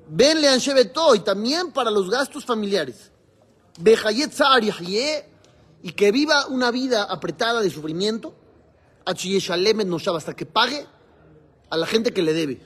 Venle 0.07 0.51
anshevetó 0.51 1.15
y 1.15 1.21
también 1.21 1.73
para 1.73 1.91
los 1.91 2.11
gastos 2.11 2.45
familiares. 2.45 3.10
Y 5.83 5.93
que 5.93 6.13
viva 6.13 6.47
una 6.47 6.71
vida 6.71 7.05
apretada 7.05 7.61
de 7.61 7.71
sufrimiento. 7.71 8.35
Noshav, 9.87 10.17
hasta 10.17 10.35
que 10.35 10.47
pague 10.47 10.87
a 11.71 11.77
la 11.77 11.87
gente 11.87 12.13
que 12.13 12.23
le 12.23 12.33
debe. 12.33 12.61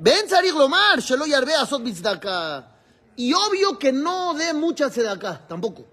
Ven 0.00 0.26
Lomar. 0.54 1.00
Y 3.16 3.32
obvio 3.32 3.78
que 3.78 3.92
no 3.92 4.34
dé 4.34 4.54
mucha 4.54 4.86
acá, 4.86 5.46
tampoco. 5.48 5.86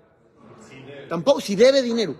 Tampoco, 1.10 1.42
si 1.42 1.56
debe 1.56 1.82
dinero. 1.82 2.15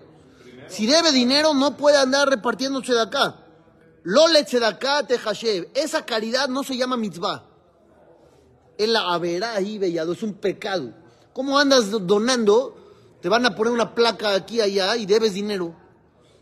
Si 0.68 0.88
debe 0.88 1.12
dinero, 1.12 1.54
no 1.54 1.78
puede 1.78 1.98
andar 1.98 2.28
repartiendo 2.30 2.82
acá. 3.00 3.36
Lole 4.04 4.44
tzedaká 4.44 5.06
tehashev. 5.06 5.70
Esa 5.74 6.06
caridad 6.06 6.48
no 6.48 6.64
se 6.64 6.78
llama 6.78 6.98
mitzvah. 6.98 7.44
Es 8.78 8.90
la 8.90 9.14
haberá 9.14 9.56
ahí, 9.56 9.78
bellado, 9.78 10.14
es 10.14 10.24
un 10.24 10.34
pecado. 10.34 10.94
¿Cómo 11.36 11.60
andas 11.60 11.92
donando? 12.08 12.77
Te 13.22 13.27
van 13.27 13.46
a 13.46 13.54
poner 13.58 13.74
una 13.74 13.94
placa 13.94 14.34
aquí 14.34 14.62
allá 14.62 14.96
y 14.96 15.06
debes 15.06 15.34
dinero. 15.34 15.75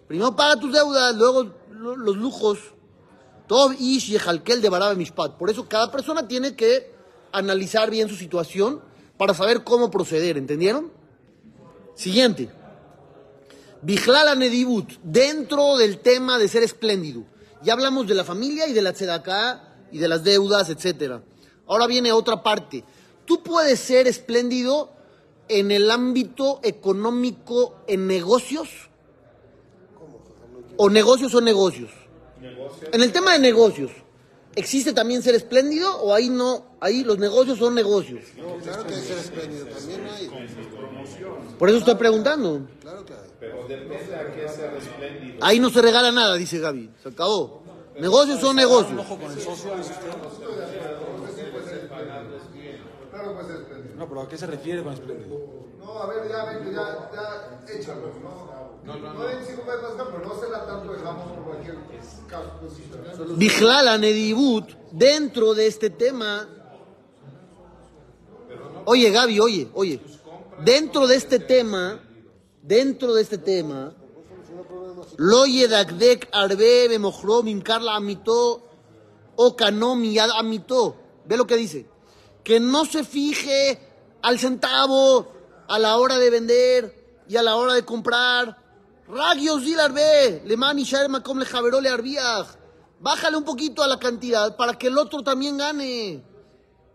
Primero 0.08 0.36
paga 0.36 0.60
tus 0.60 0.72
deudas, 0.72 1.16
luego 1.16 1.52
lo- 1.72 1.96
los 1.96 2.16
lujos. 2.16 2.60
Tov 3.48 3.74
ish 3.80 4.12
yehalkel 4.12 4.62
de 4.62 4.70
barabe 4.70 4.96
mishpat. 4.96 5.36
Por 5.40 5.50
eso 5.50 5.68
cada 5.68 5.92
persona 5.92 6.28
tiene 6.28 6.56
que 6.56 6.94
analizar 7.32 7.90
bien 7.90 8.08
su 8.08 8.16
situación 8.16 8.82
para 9.18 9.34
saber 9.34 9.64
cómo 9.64 9.90
proceder, 9.90 10.38
¿entendieron? 10.38 10.92
Siguiente. 11.96 12.52
Bijlala 13.82 14.36
Nedibut, 14.36 14.92
dentro 15.02 15.76
del 15.78 16.02
tema 16.02 16.38
de 16.38 16.48
ser 16.48 16.62
espléndido. 16.62 17.24
Ya 17.64 17.74
hablamos 17.74 18.06
de 18.06 18.14
la 18.14 18.24
familia 18.24 18.68
y 18.68 18.74
de 18.74 18.82
la 18.84 18.94
tzedaká 18.94 19.74
y 19.92 19.98
de 19.98 20.08
las 20.08 20.24
deudas, 20.24 20.70
etc. 20.70 21.22
Ahora 21.66 21.88
viene 21.88 22.12
otra 22.12 22.44
parte. 22.44 22.84
Tú 23.26 23.44
puedes 23.44 23.80
ser 23.80 24.08
espléndido 24.08 24.92
en 25.48 25.72
el 25.72 25.90
ámbito 25.92 26.60
económico, 26.64 27.76
en 27.88 28.08
negocios. 28.08 28.70
O 30.78 30.90
negocios 30.90 31.34
o 31.36 31.42
negocios. 31.42 31.92
En 32.92 33.02
el 33.02 33.12
tema 33.12 33.34
de 33.34 33.40
negocios, 33.40 33.92
¿existe 34.56 34.94
también 34.94 35.22
ser 35.22 35.36
espléndido 35.36 35.96
o 36.02 36.14
ahí 36.14 36.30
no? 36.30 36.66
Ahí 36.80 37.04
los 37.04 37.18
negocios 37.18 37.60
son 37.60 37.76
negocios. 37.76 38.24
Claro 38.64 38.86
que 38.86 38.94
hay 38.94 39.02
que 39.02 39.08
ser 39.08 39.18
espléndido, 39.20 39.66
también 39.68 40.08
hay. 40.08 40.30
Por 41.58 41.70
eso 41.70 41.78
estoy 41.78 41.96
preguntando. 41.96 42.68
Claro 42.82 43.06
que 43.06 43.14
hay. 43.14 43.20
Pero 43.40 43.68
depende 43.68 44.16
a 44.16 44.34
qué 44.34 44.50
ser 44.50 44.74
espléndido. 44.76 45.38
Ahí 45.42 45.60
no 45.60 45.70
se 45.70 45.82
regala 45.82 46.12
nada, 46.12 46.36
dice 46.36 46.60
Gaby. 46.60 46.90
Se 47.02 47.10
acabó. 47.10 47.64
Negocios 48.00 48.42
son 48.42 48.56
negocios. 48.56 49.00
Ojo 49.00 49.18
con 49.18 49.32
el 49.32 49.40
socio, 49.40 49.72
usted. 53.46 53.96
No, 53.96 54.08
pero 54.08 54.22
¿a 54.22 54.28
qué 54.30 54.38
se 54.38 54.48
refiere 54.48 54.84
con 54.84 54.94
espléndido? 54.94 55.40
No, 55.80 56.00
a 56.00 56.08
ver, 56.08 56.28
ya, 56.30 56.62
ya, 56.72 57.12
ya, 57.14 57.74
échalo, 57.74 58.08
¿no? 58.22 58.64
No, 58.84 58.98
no, 58.98 59.14
no. 59.14 59.24
den 59.24 59.40
cinco 59.46 59.62
pesos, 59.62 59.94
pero 59.96 60.26
no 60.26 60.40
se 60.40 60.50
la 60.50 60.66
tanto, 60.66 60.94
digamos, 60.94 61.32
por 61.32 61.44
cualquier 61.46 61.78
caso. 62.28 62.52
pues. 62.60 63.38
Bijlala 63.38 63.98
Nedibut, 63.98 64.70
dentro 64.92 65.54
de 65.54 65.68
este 65.68 65.90
tema. 65.90 66.50
Oye, 68.86 69.12
Gaby, 69.12 69.40
oye, 69.40 69.70
oye. 69.74 70.02
Dentro 70.64 71.08
de 71.08 71.16
este 71.16 71.40
tema, 71.40 72.02
dentro 72.62 73.14
de 73.14 73.22
este 73.22 73.38
tema, 73.38 73.94
lo 75.18 75.46
yedakdek 75.46 76.30
arbe 76.32 76.88
bemochro 76.88 77.44
mimkar 77.44 77.82
la 77.82 77.96
amito 77.96 78.64
o 79.36 79.56
kano 79.56 79.96
miyad 79.96 80.32
amito. 80.32 80.96
Ve 81.26 81.38
lo 81.38 81.48
que 81.48 81.56
dice. 81.56 81.93
Que 82.44 82.60
no 82.60 82.86
se 82.86 83.04
fije 83.04 83.80
al 84.22 84.40
centavo 84.40 85.32
a 85.68 85.80
la 85.80 85.98
hora 85.98 86.18
de 86.18 86.30
vender 86.30 87.24
y 87.28 87.38
a 87.38 87.44
la 87.44 87.56
hora 87.56 87.74
de 87.74 87.86
comprar. 87.86 88.58
Ragios 89.08 89.62
dil 89.64 89.80
arbe, 89.80 90.42
le 90.46 90.58
man 90.58 90.80
ishaer 90.80 91.10
makom 91.10 91.40
le 91.40 91.46
javeró 91.46 91.82
le 91.82 91.90
arbiaj. 91.90 92.48
Bájale 93.00 93.38
un 93.38 93.44
poquito 93.44 93.84
a 93.84 93.88
la 93.88 94.00
cantidad 94.00 94.56
para 94.56 94.74
que 94.78 94.88
el 94.88 94.98
otro 94.98 95.24
también 95.24 95.58
gane. 95.58 96.24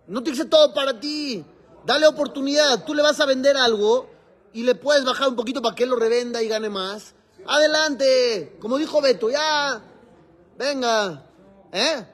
No 0.07 0.23
te 0.23 0.31
dice 0.31 0.47
todo 0.47 0.73
para 0.73 0.99
ti. 0.99 1.45
Dale 1.85 2.07
oportunidad. 2.07 2.85
Tú 2.85 2.95
le 2.95 3.03
vas 3.03 3.21
a 3.21 3.27
vender 3.27 3.57
algo 3.57 4.09
y 4.53 4.63
le 4.63 4.75
puedes 4.75 5.05
bajar 5.05 5.29
un 5.29 5.37
poquito 5.37 5.61
para 5.61 5.75
que 5.75 5.85
él 5.85 5.91
lo 5.91 5.97
revenda 5.97 6.43
y 6.43 6.49
gane 6.49 6.71
más. 6.71 7.15
Adelante. 7.47 8.57
Como 8.59 8.79
dijo 8.79 9.03
Beto, 9.03 9.31
ya. 9.31 9.83
Venga. 10.57 11.27
¿Eh? 11.73 12.07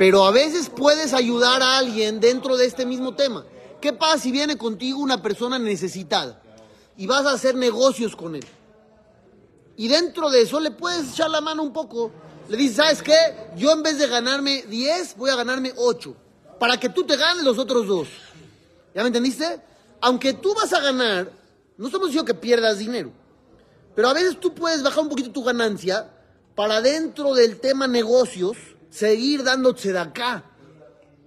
Pero 0.00 0.24
a 0.24 0.30
veces 0.30 0.70
puedes 0.70 1.12
ayudar 1.12 1.62
a 1.62 1.76
alguien 1.76 2.20
dentro 2.20 2.56
de 2.56 2.64
este 2.64 2.86
mismo 2.86 3.14
tema. 3.14 3.44
¿Qué 3.82 3.92
pasa 3.92 4.16
si 4.16 4.32
viene 4.32 4.56
contigo 4.56 4.98
una 4.98 5.20
persona 5.20 5.58
necesitada 5.58 6.40
y 6.96 7.06
vas 7.06 7.26
a 7.26 7.32
hacer 7.32 7.54
negocios 7.54 8.16
con 8.16 8.34
él? 8.34 8.46
Y 9.76 9.88
dentro 9.88 10.30
de 10.30 10.40
eso 10.40 10.58
le 10.58 10.70
puedes 10.70 11.12
echar 11.12 11.28
la 11.28 11.42
mano 11.42 11.62
un 11.62 11.74
poco. 11.74 12.10
Le 12.48 12.56
dices, 12.56 12.76
¿sabes 12.76 13.02
qué? 13.02 13.12
Yo 13.58 13.72
en 13.72 13.82
vez 13.82 13.98
de 13.98 14.06
ganarme 14.06 14.62
10, 14.62 15.18
voy 15.18 15.28
a 15.28 15.36
ganarme 15.36 15.74
8. 15.76 16.16
Para 16.58 16.80
que 16.80 16.88
tú 16.88 17.04
te 17.04 17.18
ganes 17.18 17.44
los 17.44 17.58
otros 17.58 17.86
dos. 17.86 18.08
¿Ya 18.94 19.02
me 19.02 19.08
entendiste? 19.08 19.60
Aunque 20.00 20.32
tú 20.32 20.54
vas 20.54 20.72
a 20.72 20.80
ganar, 20.80 21.30
no 21.76 21.88
estamos 21.88 22.08
diciendo 22.08 22.24
que 22.24 22.40
pierdas 22.40 22.78
dinero. 22.78 23.12
Pero 23.94 24.08
a 24.08 24.14
veces 24.14 24.40
tú 24.40 24.54
puedes 24.54 24.82
bajar 24.82 25.02
un 25.02 25.10
poquito 25.10 25.30
tu 25.30 25.44
ganancia 25.44 26.10
para 26.54 26.80
dentro 26.80 27.34
del 27.34 27.60
tema 27.60 27.86
negocios 27.86 28.56
seguir 28.90 29.42
dando 29.44 29.74
acá. 29.98 30.44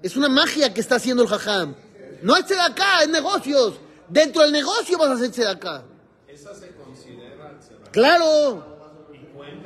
Es 0.02 0.15
una 0.17 0.30
magia 0.30 0.73
que 0.73 0.82
está 0.82 0.95
haciendo 0.95 1.23
el 1.23 1.30
jajam. 1.30 1.76
No 2.21 2.36
es 2.36 2.45
acá, 2.60 3.02
es 3.02 3.10
negocios. 3.10 3.76
Dentro 4.10 4.43
del 4.43 4.52
negocio 4.52 4.97
vas 4.97 5.10
a 5.10 5.26
hacer 5.26 5.47
acá. 5.47 5.84
Esa 6.28 6.54
se 6.54 6.73
considera 6.76 7.58
tzedakah. 7.60 7.91
Claro. 7.91 8.73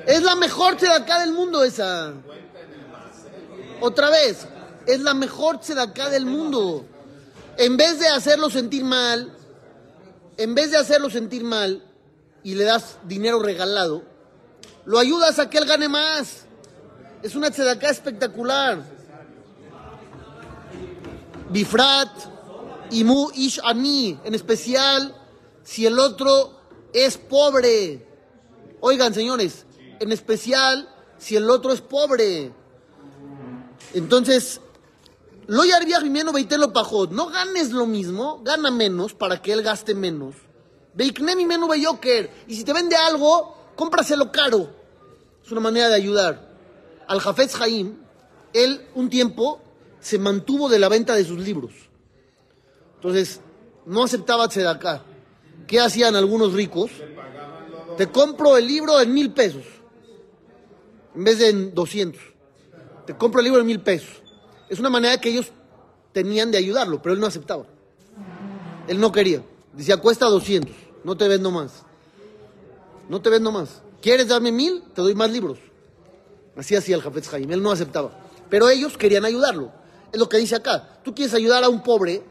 Es 0.06 0.24
la 0.24 0.36
mejor 0.36 0.78
acá 0.90 1.20
del 1.20 1.34
mundo 1.34 1.64
esa. 1.64 2.14
Otra 3.82 4.10
vez, 4.10 4.48
es 4.86 5.02
la 5.02 5.14
mejor 5.14 5.60
acá 5.78 6.10
del 6.10 6.26
mundo. 6.26 6.86
En 7.58 7.76
vez 7.78 8.00
de 8.00 8.08
hacerlo 8.08 8.50
sentir 8.50 8.84
mal, 8.84 9.36
en 10.38 10.56
vez 10.56 10.72
de 10.72 10.78
hacerlo 10.78 11.10
sentir 11.10 11.44
mal 11.44 11.84
y 12.44 12.56
le 12.56 12.64
das 12.64 12.98
dinero 13.04 13.42
regalado, 13.42 14.04
lo 14.86 15.00
ayudas 15.00 15.40
a 15.40 15.50
que 15.50 15.58
él 15.58 15.66
gane 15.66 15.90
más. 15.90 16.47
Es 17.24 17.36
una 17.36 17.48
acá 17.48 17.90
espectacular. 17.90 18.84
Bifrat, 21.50 22.12
Imu 22.92 23.32
Ish 23.34 23.60
Ani, 23.64 24.20
en 24.24 24.36
especial 24.36 25.16
si 25.64 25.86
el 25.86 25.98
otro 25.98 26.60
es 26.94 27.18
pobre. 27.18 28.06
Oigan, 28.82 29.14
señores, 29.14 29.66
en 30.00 30.12
especial 30.12 30.90
si 31.18 31.36
el 31.36 31.50
otro 31.50 31.72
es 31.72 31.82
pobre. 31.82 32.52
Entonces, 33.94 34.62
lo 35.48 35.64
yarbiach 35.64 36.04
mimeno 36.04 36.34
veitelo 36.34 36.74
pajot. 36.74 37.12
No 37.12 37.28
ganes 37.28 37.72
lo 37.72 37.86
mismo, 37.86 38.42
gana 38.44 38.70
menos 38.70 39.14
para 39.14 39.42
que 39.42 39.54
él 39.54 39.64
gaste 39.64 39.96
menos. 39.96 40.36
Veikne 40.94 41.36
beyoker. 41.68 42.30
Y 42.48 42.56
si 42.56 42.64
te 42.64 42.74
vende 42.74 42.96
algo, 42.96 43.56
cómpraselo 43.76 44.32
caro. 44.32 44.70
Es 45.44 45.52
una 45.52 45.62
manera 45.62 45.90
de 45.90 45.96
ayudar. 45.96 46.47
Al 47.08 47.20
Jafetz 47.20 47.60
Haim, 47.62 47.96
él 48.54 48.88
un 48.96 49.10
tiempo 49.10 49.62
se 50.00 50.20
mantuvo 50.20 50.70
de 50.70 50.80
la 50.80 50.90
venta 50.90 51.16
de 51.16 51.26
sus 51.26 51.40
libros. 51.40 51.72
Entonces, 52.96 53.42
no 53.86 54.04
aceptaba 54.04 54.48
tzedaká. 54.48 55.04
¿Qué 55.68 55.80
hacían 55.80 56.16
algunos 56.16 56.54
ricos? 56.54 56.92
Te 57.98 58.08
compro 58.08 58.58
el 58.58 58.68
libro 58.68 59.00
en 59.02 59.14
mil 59.14 59.32
pesos, 59.32 59.64
en 61.16 61.24
vez 61.24 61.40
de 61.40 61.50
en 61.50 61.74
200. 61.74 62.22
Te 63.06 63.16
compro 63.16 63.40
el 63.40 63.46
libro 63.46 63.62
en 63.62 63.68
mil 63.68 63.80
pesos. 63.82 64.22
Es 64.70 64.80
una 64.80 64.90
manera 64.90 65.20
que 65.20 65.30
ellos 65.30 65.52
tenían 66.12 66.52
de 66.52 66.58
ayudarlo, 66.58 67.02
pero 67.02 67.14
él 67.14 67.22
no 67.22 67.28
aceptaba. 67.28 67.66
Él 68.88 69.00
no 69.00 69.12
quería. 69.12 69.42
Decía, 69.74 69.98
cuesta 69.98 70.26
200, 70.26 70.72
no 71.04 71.16
te 71.16 71.28
vendo 71.28 71.52
más. 71.52 71.84
No 73.10 73.22
te 73.22 73.30
vendo 73.30 73.52
más. 73.52 73.82
¿Quieres 74.02 74.28
darme 74.28 74.52
mil? 74.52 74.84
Te 74.94 75.02
doy 75.02 75.16
más 75.16 75.32
libros. 75.32 75.60
Así 76.58 76.76
hacía 76.76 76.96
el 76.96 77.02
Jafetz 77.02 77.34
Haim, 77.34 77.52
él 77.52 77.62
no 77.62 77.72
aceptaba. 77.72 78.12
Pero 78.50 78.70
ellos 78.70 78.98
querían 78.98 79.26
ayudarlo. 79.26 79.72
Es 80.12 80.20
lo 80.20 80.28
que 80.28 80.38
dice 80.38 80.56
acá. 80.56 81.00
Tú 81.04 81.14
quieres 81.14 81.34
ayudar 81.34 81.64
a 81.64 81.70
un 81.70 81.84
pobre, 81.84 82.24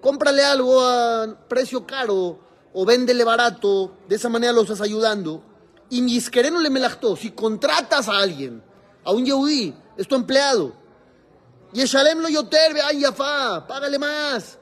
cómprale 0.00 0.44
algo 0.44 0.80
a 0.80 1.36
precio 1.48 1.86
caro 1.86 2.38
o 2.72 2.84
véndele 2.84 3.22
barato, 3.22 3.92
de 4.08 4.16
esa 4.16 4.28
manera 4.28 4.52
lo 4.52 4.62
estás 4.62 4.80
ayudando. 4.80 5.42
Y 5.90 6.02
misquereno 6.02 6.60
le 6.60 6.70
melactó, 6.70 7.14
si 7.14 7.30
contratas 7.30 8.08
a 8.08 8.18
alguien, 8.18 8.62
a 9.04 9.12
un 9.12 9.24
Yehudí, 9.24 9.74
es 9.96 10.08
tu 10.08 10.16
empleado, 10.16 10.72
y 11.74 11.82
lo 11.82 12.28
yoter, 12.28 12.76
ay 12.84 13.00
yafa, 13.00 13.66
págale 13.66 13.98
más. 13.98 14.58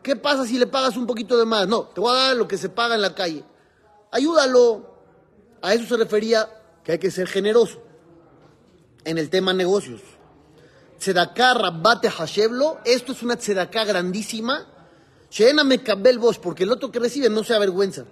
¿Qué 0.00 0.14
pasa 0.14 0.46
si 0.46 0.56
le 0.56 0.68
pagas 0.68 0.96
un 0.96 1.08
poquito 1.08 1.36
de 1.36 1.44
más? 1.44 1.66
No, 1.66 1.82
te 1.86 2.00
voy 2.00 2.12
a 2.12 2.28
dar 2.28 2.36
lo 2.36 2.46
que 2.46 2.56
se 2.56 2.68
paga 2.68 2.94
en 2.94 3.02
la 3.02 3.16
calle. 3.16 3.44
Ayúdalo. 4.12 4.96
A 5.60 5.74
eso 5.74 5.86
se 5.86 5.96
refería 5.96 6.48
que 6.88 6.92
hay 6.92 6.98
que 6.98 7.10
ser 7.10 7.28
generoso 7.28 7.82
en 9.04 9.18
el 9.18 9.28
tema 9.28 9.52
negocios. 9.52 10.00
Tzedaká 10.98 11.52
Rabbate 11.52 12.08
Hasheblo, 12.08 12.78
esto 12.82 13.12
es 13.12 13.22
una 13.22 13.36
tzedaká 13.36 13.84
grandísima. 13.84 14.66
Sheena 15.30 15.64
Mekabel 15.64 16.18
vos, 16.18 16.38
porque 16.38 16.62
el 16.62 16.72
otro 16.72 16.90
que 16.90 16.98
recibe 16.98 17.28
no 17.28 17.44
se 17.44 17.54
avergüenza. 17.54 18.06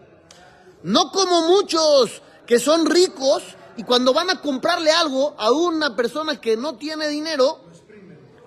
No 0.82 1.10
como 1.10 1.48
muchos 1.48 2.20
que 2.46 2.58
son 2.60 2.84
ricos 2.84 3.42
y 3.78 3.82
cuando 3.82 4.12
van 4.12 4.28
a 4.28 4.42
comprarle 4.42 4.90
algo 4.90 5.34
a 5.38 5.52
una 5.52 5.96
persona 5.96 6.38
que 6.38 6.58
no 6.58 6.76
tiene 6.76 7.08
dinero, 7.08 7.60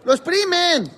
lo 0.06 0.14
exprimen. 0.14 0.92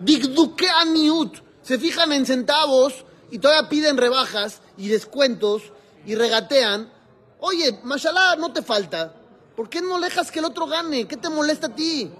Digduke 0.00 0.68
aniut. 0.68 1.38
Se 1.62 1.78
fijan 1.78 2.12
en 2.12 2.26
centavos 2.26 3.06
y 3.30 3.38
todavía 3.38 3.70
piden 3.70 3.96
rebajas 3.96 4.60
y 4.76 4.88
descuentos 4.88 5.62
y 6.04 6.14
regatean. 6.14 6.92
Oye, 7.40 7.78
mashallah, 7.82 8.36
no 8.36 8.52
te 8.52 8.62
falta. 8.62 9.14
¿Por 9.54 9.68
qué 9.68 9.80
no 9.80 10.00
dejas 10.00 10.30
que 10.30 10.38
el 10.38 10.44
otro 10.44 10.66
gane? 10.66 11.06
¿Qué 11.06 11.16
te 11.16 11.28
molesta 11.28 11.68
a 11.68 11.74
ti? 11.74 12.10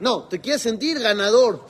No, 0.00 0.24
te 0.24 0.40
quieres 0.40 0.62
sentir 0.62 0.98
ganador 0.98 1.64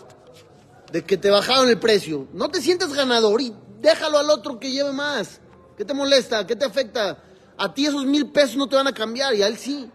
de 0.93 1.05
que 1.05 1.17
te 1.17 1.31
bajaron 1.31 1.69
el 1.69 1.79
precio. 1.79 2.29
No 2.33 2.49
te 2.49 2.61
sientas 2.61 2.93
ganador 2.93 3.41
y 3.41 3.55
déjalo 3.81 4.19
al 4.19 4.31
otro 4.31 4.61
que 4.61 4.71
lleve 4.71 4.93
más. 4.93 5.41
¿Qué 5.77 5.85
te 5.85 5.95
molesta? 5.95 6.47
¿Qué 6.47 6.57
te 6.57 6.65
afecta? 6.65 7.23
A 7.57 7.75
ti 7.75 7.87
esos 7.87 8.05
mil 8.07 8.31
pesos 8.31 8.57
no 8.57 8.69
te 8.69 8.77
van 8.77 8.87
a 8.87 8.95
cambiar 8.95 9.35
y 9.35 9.43
a 9.43 9.47
él 9.47 9.59
sí. 9.59 9.91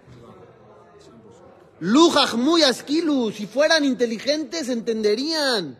Lujaj 1.80 2.36
muy 2.36 2.62
si 3.34 3.48
fueran 3.48 3.84
inteligentes 3.84 4.70
entenderían 4.70 5.78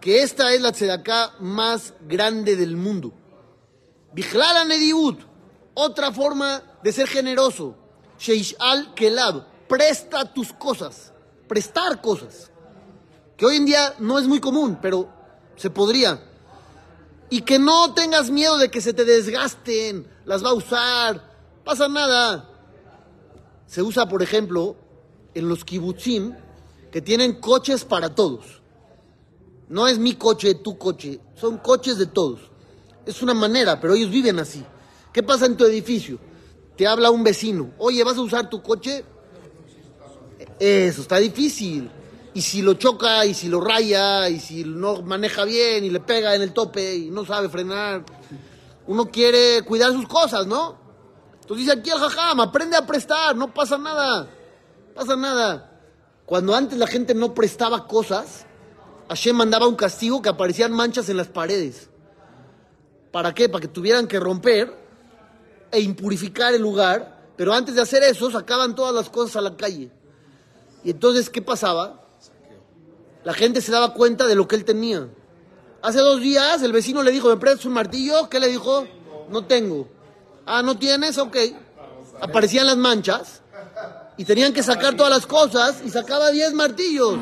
que 0.00 0.22
esta 0.22 0.52
es 0.52 0.60
la 0.60 0.72
tzedaká 0.72 1.34
más 1.40 1.94
grande 2.08 2.54
del 2.54 2.76
mundo. 2.76 3.12
Bijlala 4.12 4.64
Nediut, 4.64 5.18
otra 5.76 6.10
forma 6.10 6.62
de 6.82 6.90
ser 6.90 7.06
generoso. 7.06 7.76
Sheishal 8.18 8.94
Kelab, 8.94 9.44
presta 9.68 10.32
tus 10.32 10.52
cosas, 10.52 11.12
prestar 11.46 12.00
cosas. 12.00 12.50
Que 13.36 13.44
hoy 13.44 13.56
en 13.56 13.66
día 13.66 13.94
no 13.98 14.18
es 14.18 14.26
muy 14.26 14.40
común, 14.40 14.78
pero 14.80 15.08
se 15.54 15.68
podría. 15.68 16.22
Y 17.28 17.42
que 17.42 17.58
no 17.58 17.92
tengas 17.92 18.30
miedo 18.30 18.56
de 18.56 18.70
que 18.70 18.80
se 18.80 18.94
te 18.94 19.04
desgasten, 19.04 20.08
las 20.24 20.42
va 20.42 20.50
a 20.50 20.54
usar, 20.54 21.30
pasa 21.62 21.88
nada. 21.88 22.48
Se 23.66 23.82
usa, 23.82 24.08
por 24.08 24.22
ejemplo, 24.22 24.76
en 25.34 25.48
los 25.48 25.64
kibutzim, 25.64 26.34
que 26.90 27.02
tienen 27.02 27.38
coches 27.38 27.84
para 27.84 28.14
todos. 28.14 28.62
No 29.68 29.86
es 29.88 29.98
mi 29.98 30.14
coche, 30.14 30.54
tu 30.54 30.78
coche, 30.78 31.20
son 31.34 31.58
coches 31.58 31.98
de 31.98 32.06
todos. 32.06 32.40
Es 33.04 33.20
una 33.22 33.34
manera, 33.34 33.78
pero 33.78 33.94
ellos 33.94 34.10
viven 34.10 34.38
así. 34.38 34.64
¿Qué 35.16 35.22
pasa 35.22 35.46
en 35.46 35.56
tu 35.56 35.64
edificio? 35.64 36.18
Te 36.76 36.86
habla 36.86 37.10
un 37.10 37.24
vecino, 37.24 37.70
oye, 37.78 38.04
¿vas 38.04 38.18
a 38.18 38.20
usar 38.20 38.50
tu 38.50 38.60
coche? 38.60 39.02
Eso, 40.60 41.00
está 41.00 41.16
difícil. 41.16 41.90
Y 42.34 42.42
si 42.42 42.60
lo 42.60 42.74
choca, 42.74 43.24
y 43.24 43.32
si 43.32 43.48
lo 43.48 43.62
raya, 43.62 44.28
y 44.28 44.38
si 44.38 44.62
no 44.64 45.00
maneja 45.00 45.44
bien, 45.44 45.86
y 45.86 45.88
le 45.88 46.00
pega 46.00 46.34
en 46.34 46.42
el 46.42 46.52
tope, 46.52 46.96
y 46.96 47.10
no 47.10 47.24
sabe 47.24 47.48
frenar, 47.48 48.04
uno 48.86 49.10
quiere 49.10 49.62
cuidar 49.62 49.90
sus 49.92 50.06
cosas, 50.06 50.46
¿no? 50.46 50.76
Entonces 51.40 51.64
dice 51.64 51.72
aquí 51.72 51.88
el 51.88 51.98
jajam, 51.98 52.40
aprende 52.42 52.76
a 52.76 52.86
prestar, 52.86 53.34
no 53.36 53.54
pasa 53.54 53.78
nada, 53.78 54.28
pasa 54.94 55.16
nada. 55.16 55.80
Cuando 56.26 56.54
antes 56.54 56.76
la 56.76 56.88
gente 56.88 57.14
no 57.14 57.32
prestaba 57.32 57.86
cosas, 57.88 58.44
Hashem 59.08 59.34
mandaba 59.34 59.66
un 59.66 59.76
castigo 59.76 60.20
que 60.20 60.28
aparecían 60.28 60.72
manchas 60.72 61.08
en 61.08 61.16
las 61.16 61.28
paredes. 61.28 61.88
¿Para 63.10 63.32
qué? 63.32 63.48
Para 63.48 63.62
que 63.62 63.68
tuvieran 63.68 64.08
que 64.08 64.20
romper 64.20 64.84
e 65.70 65.80
impurificar 65.80 66.54
el 66.54 66.62
lugar, 66.62 67.30
pero 67.36 67.52
antes 67.52 67.74
de 67.74 67.80
hacer 67.80 68.02
eso 68.02 68.30
sacaban 68.30 68.74
todas 68.74 68.94
las 68.94 69.10
cosas 69.10 69.36
a 69.36 69.40
la 69.40 69.56
calle. 69.56 69.90
Y 70.84 70.90
entonces, 70.90 71.28
¿qué 71.30 71.42
pasaba? 71.42 72.02
La 73.24 73.34
gente 73.34 73.60
se 73.60 73.72
daba 73.72 73.92
cuenta 73.92 74.26
de 74.26 74.34
lo 74.36 74.46
que 74.46 74.56
él 74.56 74.64
tenía. 74.64 75.08
Hace 75.82 75.98
dos 75.98 76.20
días 76.20 76.62
el 76.62 76.72
vecino 76.72 77.02
le 77.02 77.10
dijo, 77.10 77.28
¿me 77.28 77.36
prestas 77.36 77.66
un 77.66 77.72
martillo? 77.72 78.28
¿Qué 78.28 78.40
le 78.40 78.48
dijo? 78.48 78.86
No 79.28 79.44
tengo. 79.44 79.88
Ah, 80.46 80.62
¿no 80.62 80.78
tienes? 80.78 81.18
Ok. 81.18 81.36
Aparecían 82.20 82.66
las 82.66 82.76
manchas 82.76 83.42
y 84.16 84.24
tenían 84.24 84.52
que 84.52 84.62
sacar 84.62 84.96
todas 84.96 85.12
las 85.12 85.26
cosas 85.26 85.82
y 85.84 85.90
sacaba 85.90 86.30
10 86.30 86.54
martillos. 86.54 87.18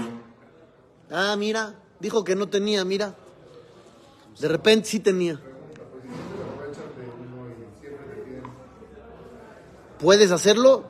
Ah, 1.10 1.34
mira, 1.36 1.74
dijo 2.00 2.22
que 2.22 2.36
no 2.36 2.48
tenía, 2.48 2.84
mira. 2.84 3.14
De 4.38 4.48
repente 4.48 4.88
sí 4.88 5.00
tenía. 5.00 5.40
¿Puedes 10.04 10.32
hacerlo? 10.32 10.84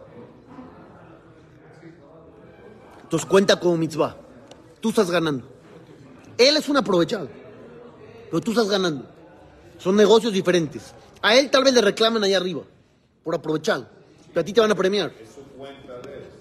Entonces 3.04 3.28
cuenta 3.28 3.60
como 3.60 3.76
mitzvah. 3.76 4.16
Tú 4.80 4.88
estás 4.88 5.08
ganando. 5.08 5.46
Él 6.36 6.56
es 6.56 6.68
un 6.68 6.78
aprovechado, 6.78 7.28
pero 8.28 8.40
tú 8.40 8.50
estás 8.50 8.68
ganando. 8.68 9.06
Son 9.78 9.94
negocios 9.94 10.32
diferentes. 10.32 10.92
A 11.22 11.36
él 11.36 11.48
tal 11.48 11.62
vez 11.62 11.72
le 11.74 11.80
reclamen 11.80 12.24
allá 12.24 12.38
arriba, 12.38 12.62
por 13.22 13.36
aprovechado. 13.36 13.86
Pero 14.30 14.40
a 14.40 14.44
ti 14.44 14.52
te 14.52 14.60
van 14.60 14.72
a 14.72 14.74
premiar. 14.74 15.12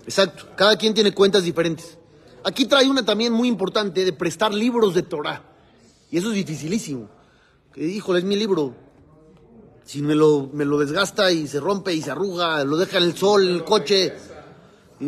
Exacto. 0.05 0.47
Cada 0.55 0.75
quien 0.75 0.95
tiene 0.95 1.13
cuentas 1.13 1.43
diferentes. 1.43 1.95
Aquí 2.43 2.65
trae 2.65 2.89
una 2.89 3.05
también 3.05 3.33
muy 3.33 3.49
importante 3.49 4.03
de 4.03 4.13
prestar 4.13 4.51
libros 4.51 4.95
de 4.95 5.03
Torah. 5.03 5.43
Y 6.09 6.17
eso 6.17 6.29
es 6.29 6.33
dificilísimo. 6.33 7.07
Que, 7.71 7.85
híjole, 7.85 8.17
es 8.17 8.25
mi 8.25 8.35
libro. 8.35 8.73
Si 9.85 10.01
me 10.01 10.15
lo, 10.15 10.49
me 10.53 10.65
lo 10.65 10.79
desgasta 10.79 11.31
y 11.31 11.47
se 11.47 11.59
rompe 11.59 11.93
y 11.93 12.01
se 12.01 12.11
arruga, 12.11 12.63
lo 12.63 12.77
deja 12.77 12.97
en 12.97 13.03
el 13.03 13.17
sol, 13.17 13.47
en 13.47 13.55
el 13.55 13.63
coche, 13.63 14.13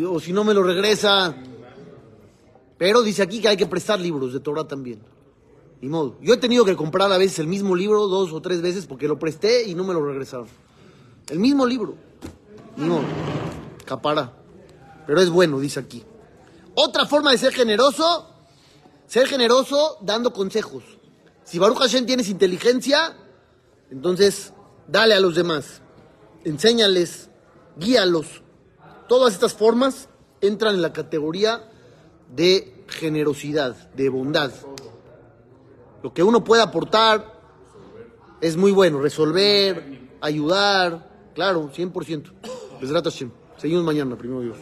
o 0.06 0.20
si 0.20 0.32
no 0.32 0.44
me 0.44 0.52
lo 0.52 0.62
regresa. 0.62 1.34
Pero 2.78 3.02
dice 3.02 3.22
aquí 3.22 3.40
que 3.40 3.48
hay 3.48 3.56
que 3.56 3.66
prestar 3.66 3.98
libros 3.98 4.32
de 4.32 4.40
Torah 4.40 4.66
también. 4.66 5.00
Ni 5.80 5.88
modo. 5.88 6.16
Yo 6.20 6.34
he 6.34 6.36
tenido 6.38 6.64
que 6.64 6.76
comprar 6.76 7.10
a 7.10 7.18
veces 7.18 7.38
el 7.38 7.46
mismo 7.46 7.74
libro 7.74 8.06
dos 8.06 8.32
o 8.32 8.40
tres 8.40 8.60
veces 8.60 8.86
porque 8.86 9.08
lo 9.08 9.18
presté 9.18 9.64
y 9.64 9.74
no 9.74 9.84
me 9.84 9.94
lo 9.94 10.04
regresaron. 10.04 10.48
El 11.28 11.38
mismo 11.38 11.66
libro. 11.66 11.94
Ni 12.76 12.86
modo. 12.86 13.04
Capara. 13.84 14.32
Pero 15.06 15.20
es 15.20 15.30
bueno, 15.30 15.58
dice 15.58 15.80
aquí. 15.80 16.02
Otra 16.74 17.06
forma 17.06 17.30
de 17.30 17.38
ser 17.38 17.54
generoso, 17.54 18.28
ser 19.06 19.26
generoso 19.26 19.98
dando 20.02 20.32
consejos. 20.32 20.84
Si 21.44 21.58
Baruch 21.58 21.78
Hashem 21.78 22.04
tienes 22.04 22.28
inteligencia, 22.28 23.16
entonces 23.90 24.52
dale 24.88 25.14
a 25.14 25.20
los 25.20 25.34
demás, 25.34 25.82
enséñales, 26.44 27.30
guíalos. 27.76 28.42
Todas 29.08 29.34
estas 29.34 29.54
formas 29.54 30.08
entran 30.40 30.74
en 30.74 30.82
la 30.82 30.92
categoría 30.92 31.70
de 32.34 32.84
generosidad, 32.88 33.90
de 33.92 34.08
bondad. 34.08 34.50
Lo 36.02 36.12
que 36.12 36.22
uno 36.22 36.44
puede 36.44 36.62
aportar 36.62 37.40
es 38.40 38.56
muy 38.56 38.72
bueno, 38.72 39.00
resolver, 39.00 40.08
ayudar, 40.20 41.30
claro, 41.34 41.70
100%. 41.70 42.32
Besrat 42.80 43.04
Hashem. 43.04 43.30
Seguimos 43.56 43.84
mañana, 43.84 44.16
primero 44.16 44.40
Dios. 44.40 44.56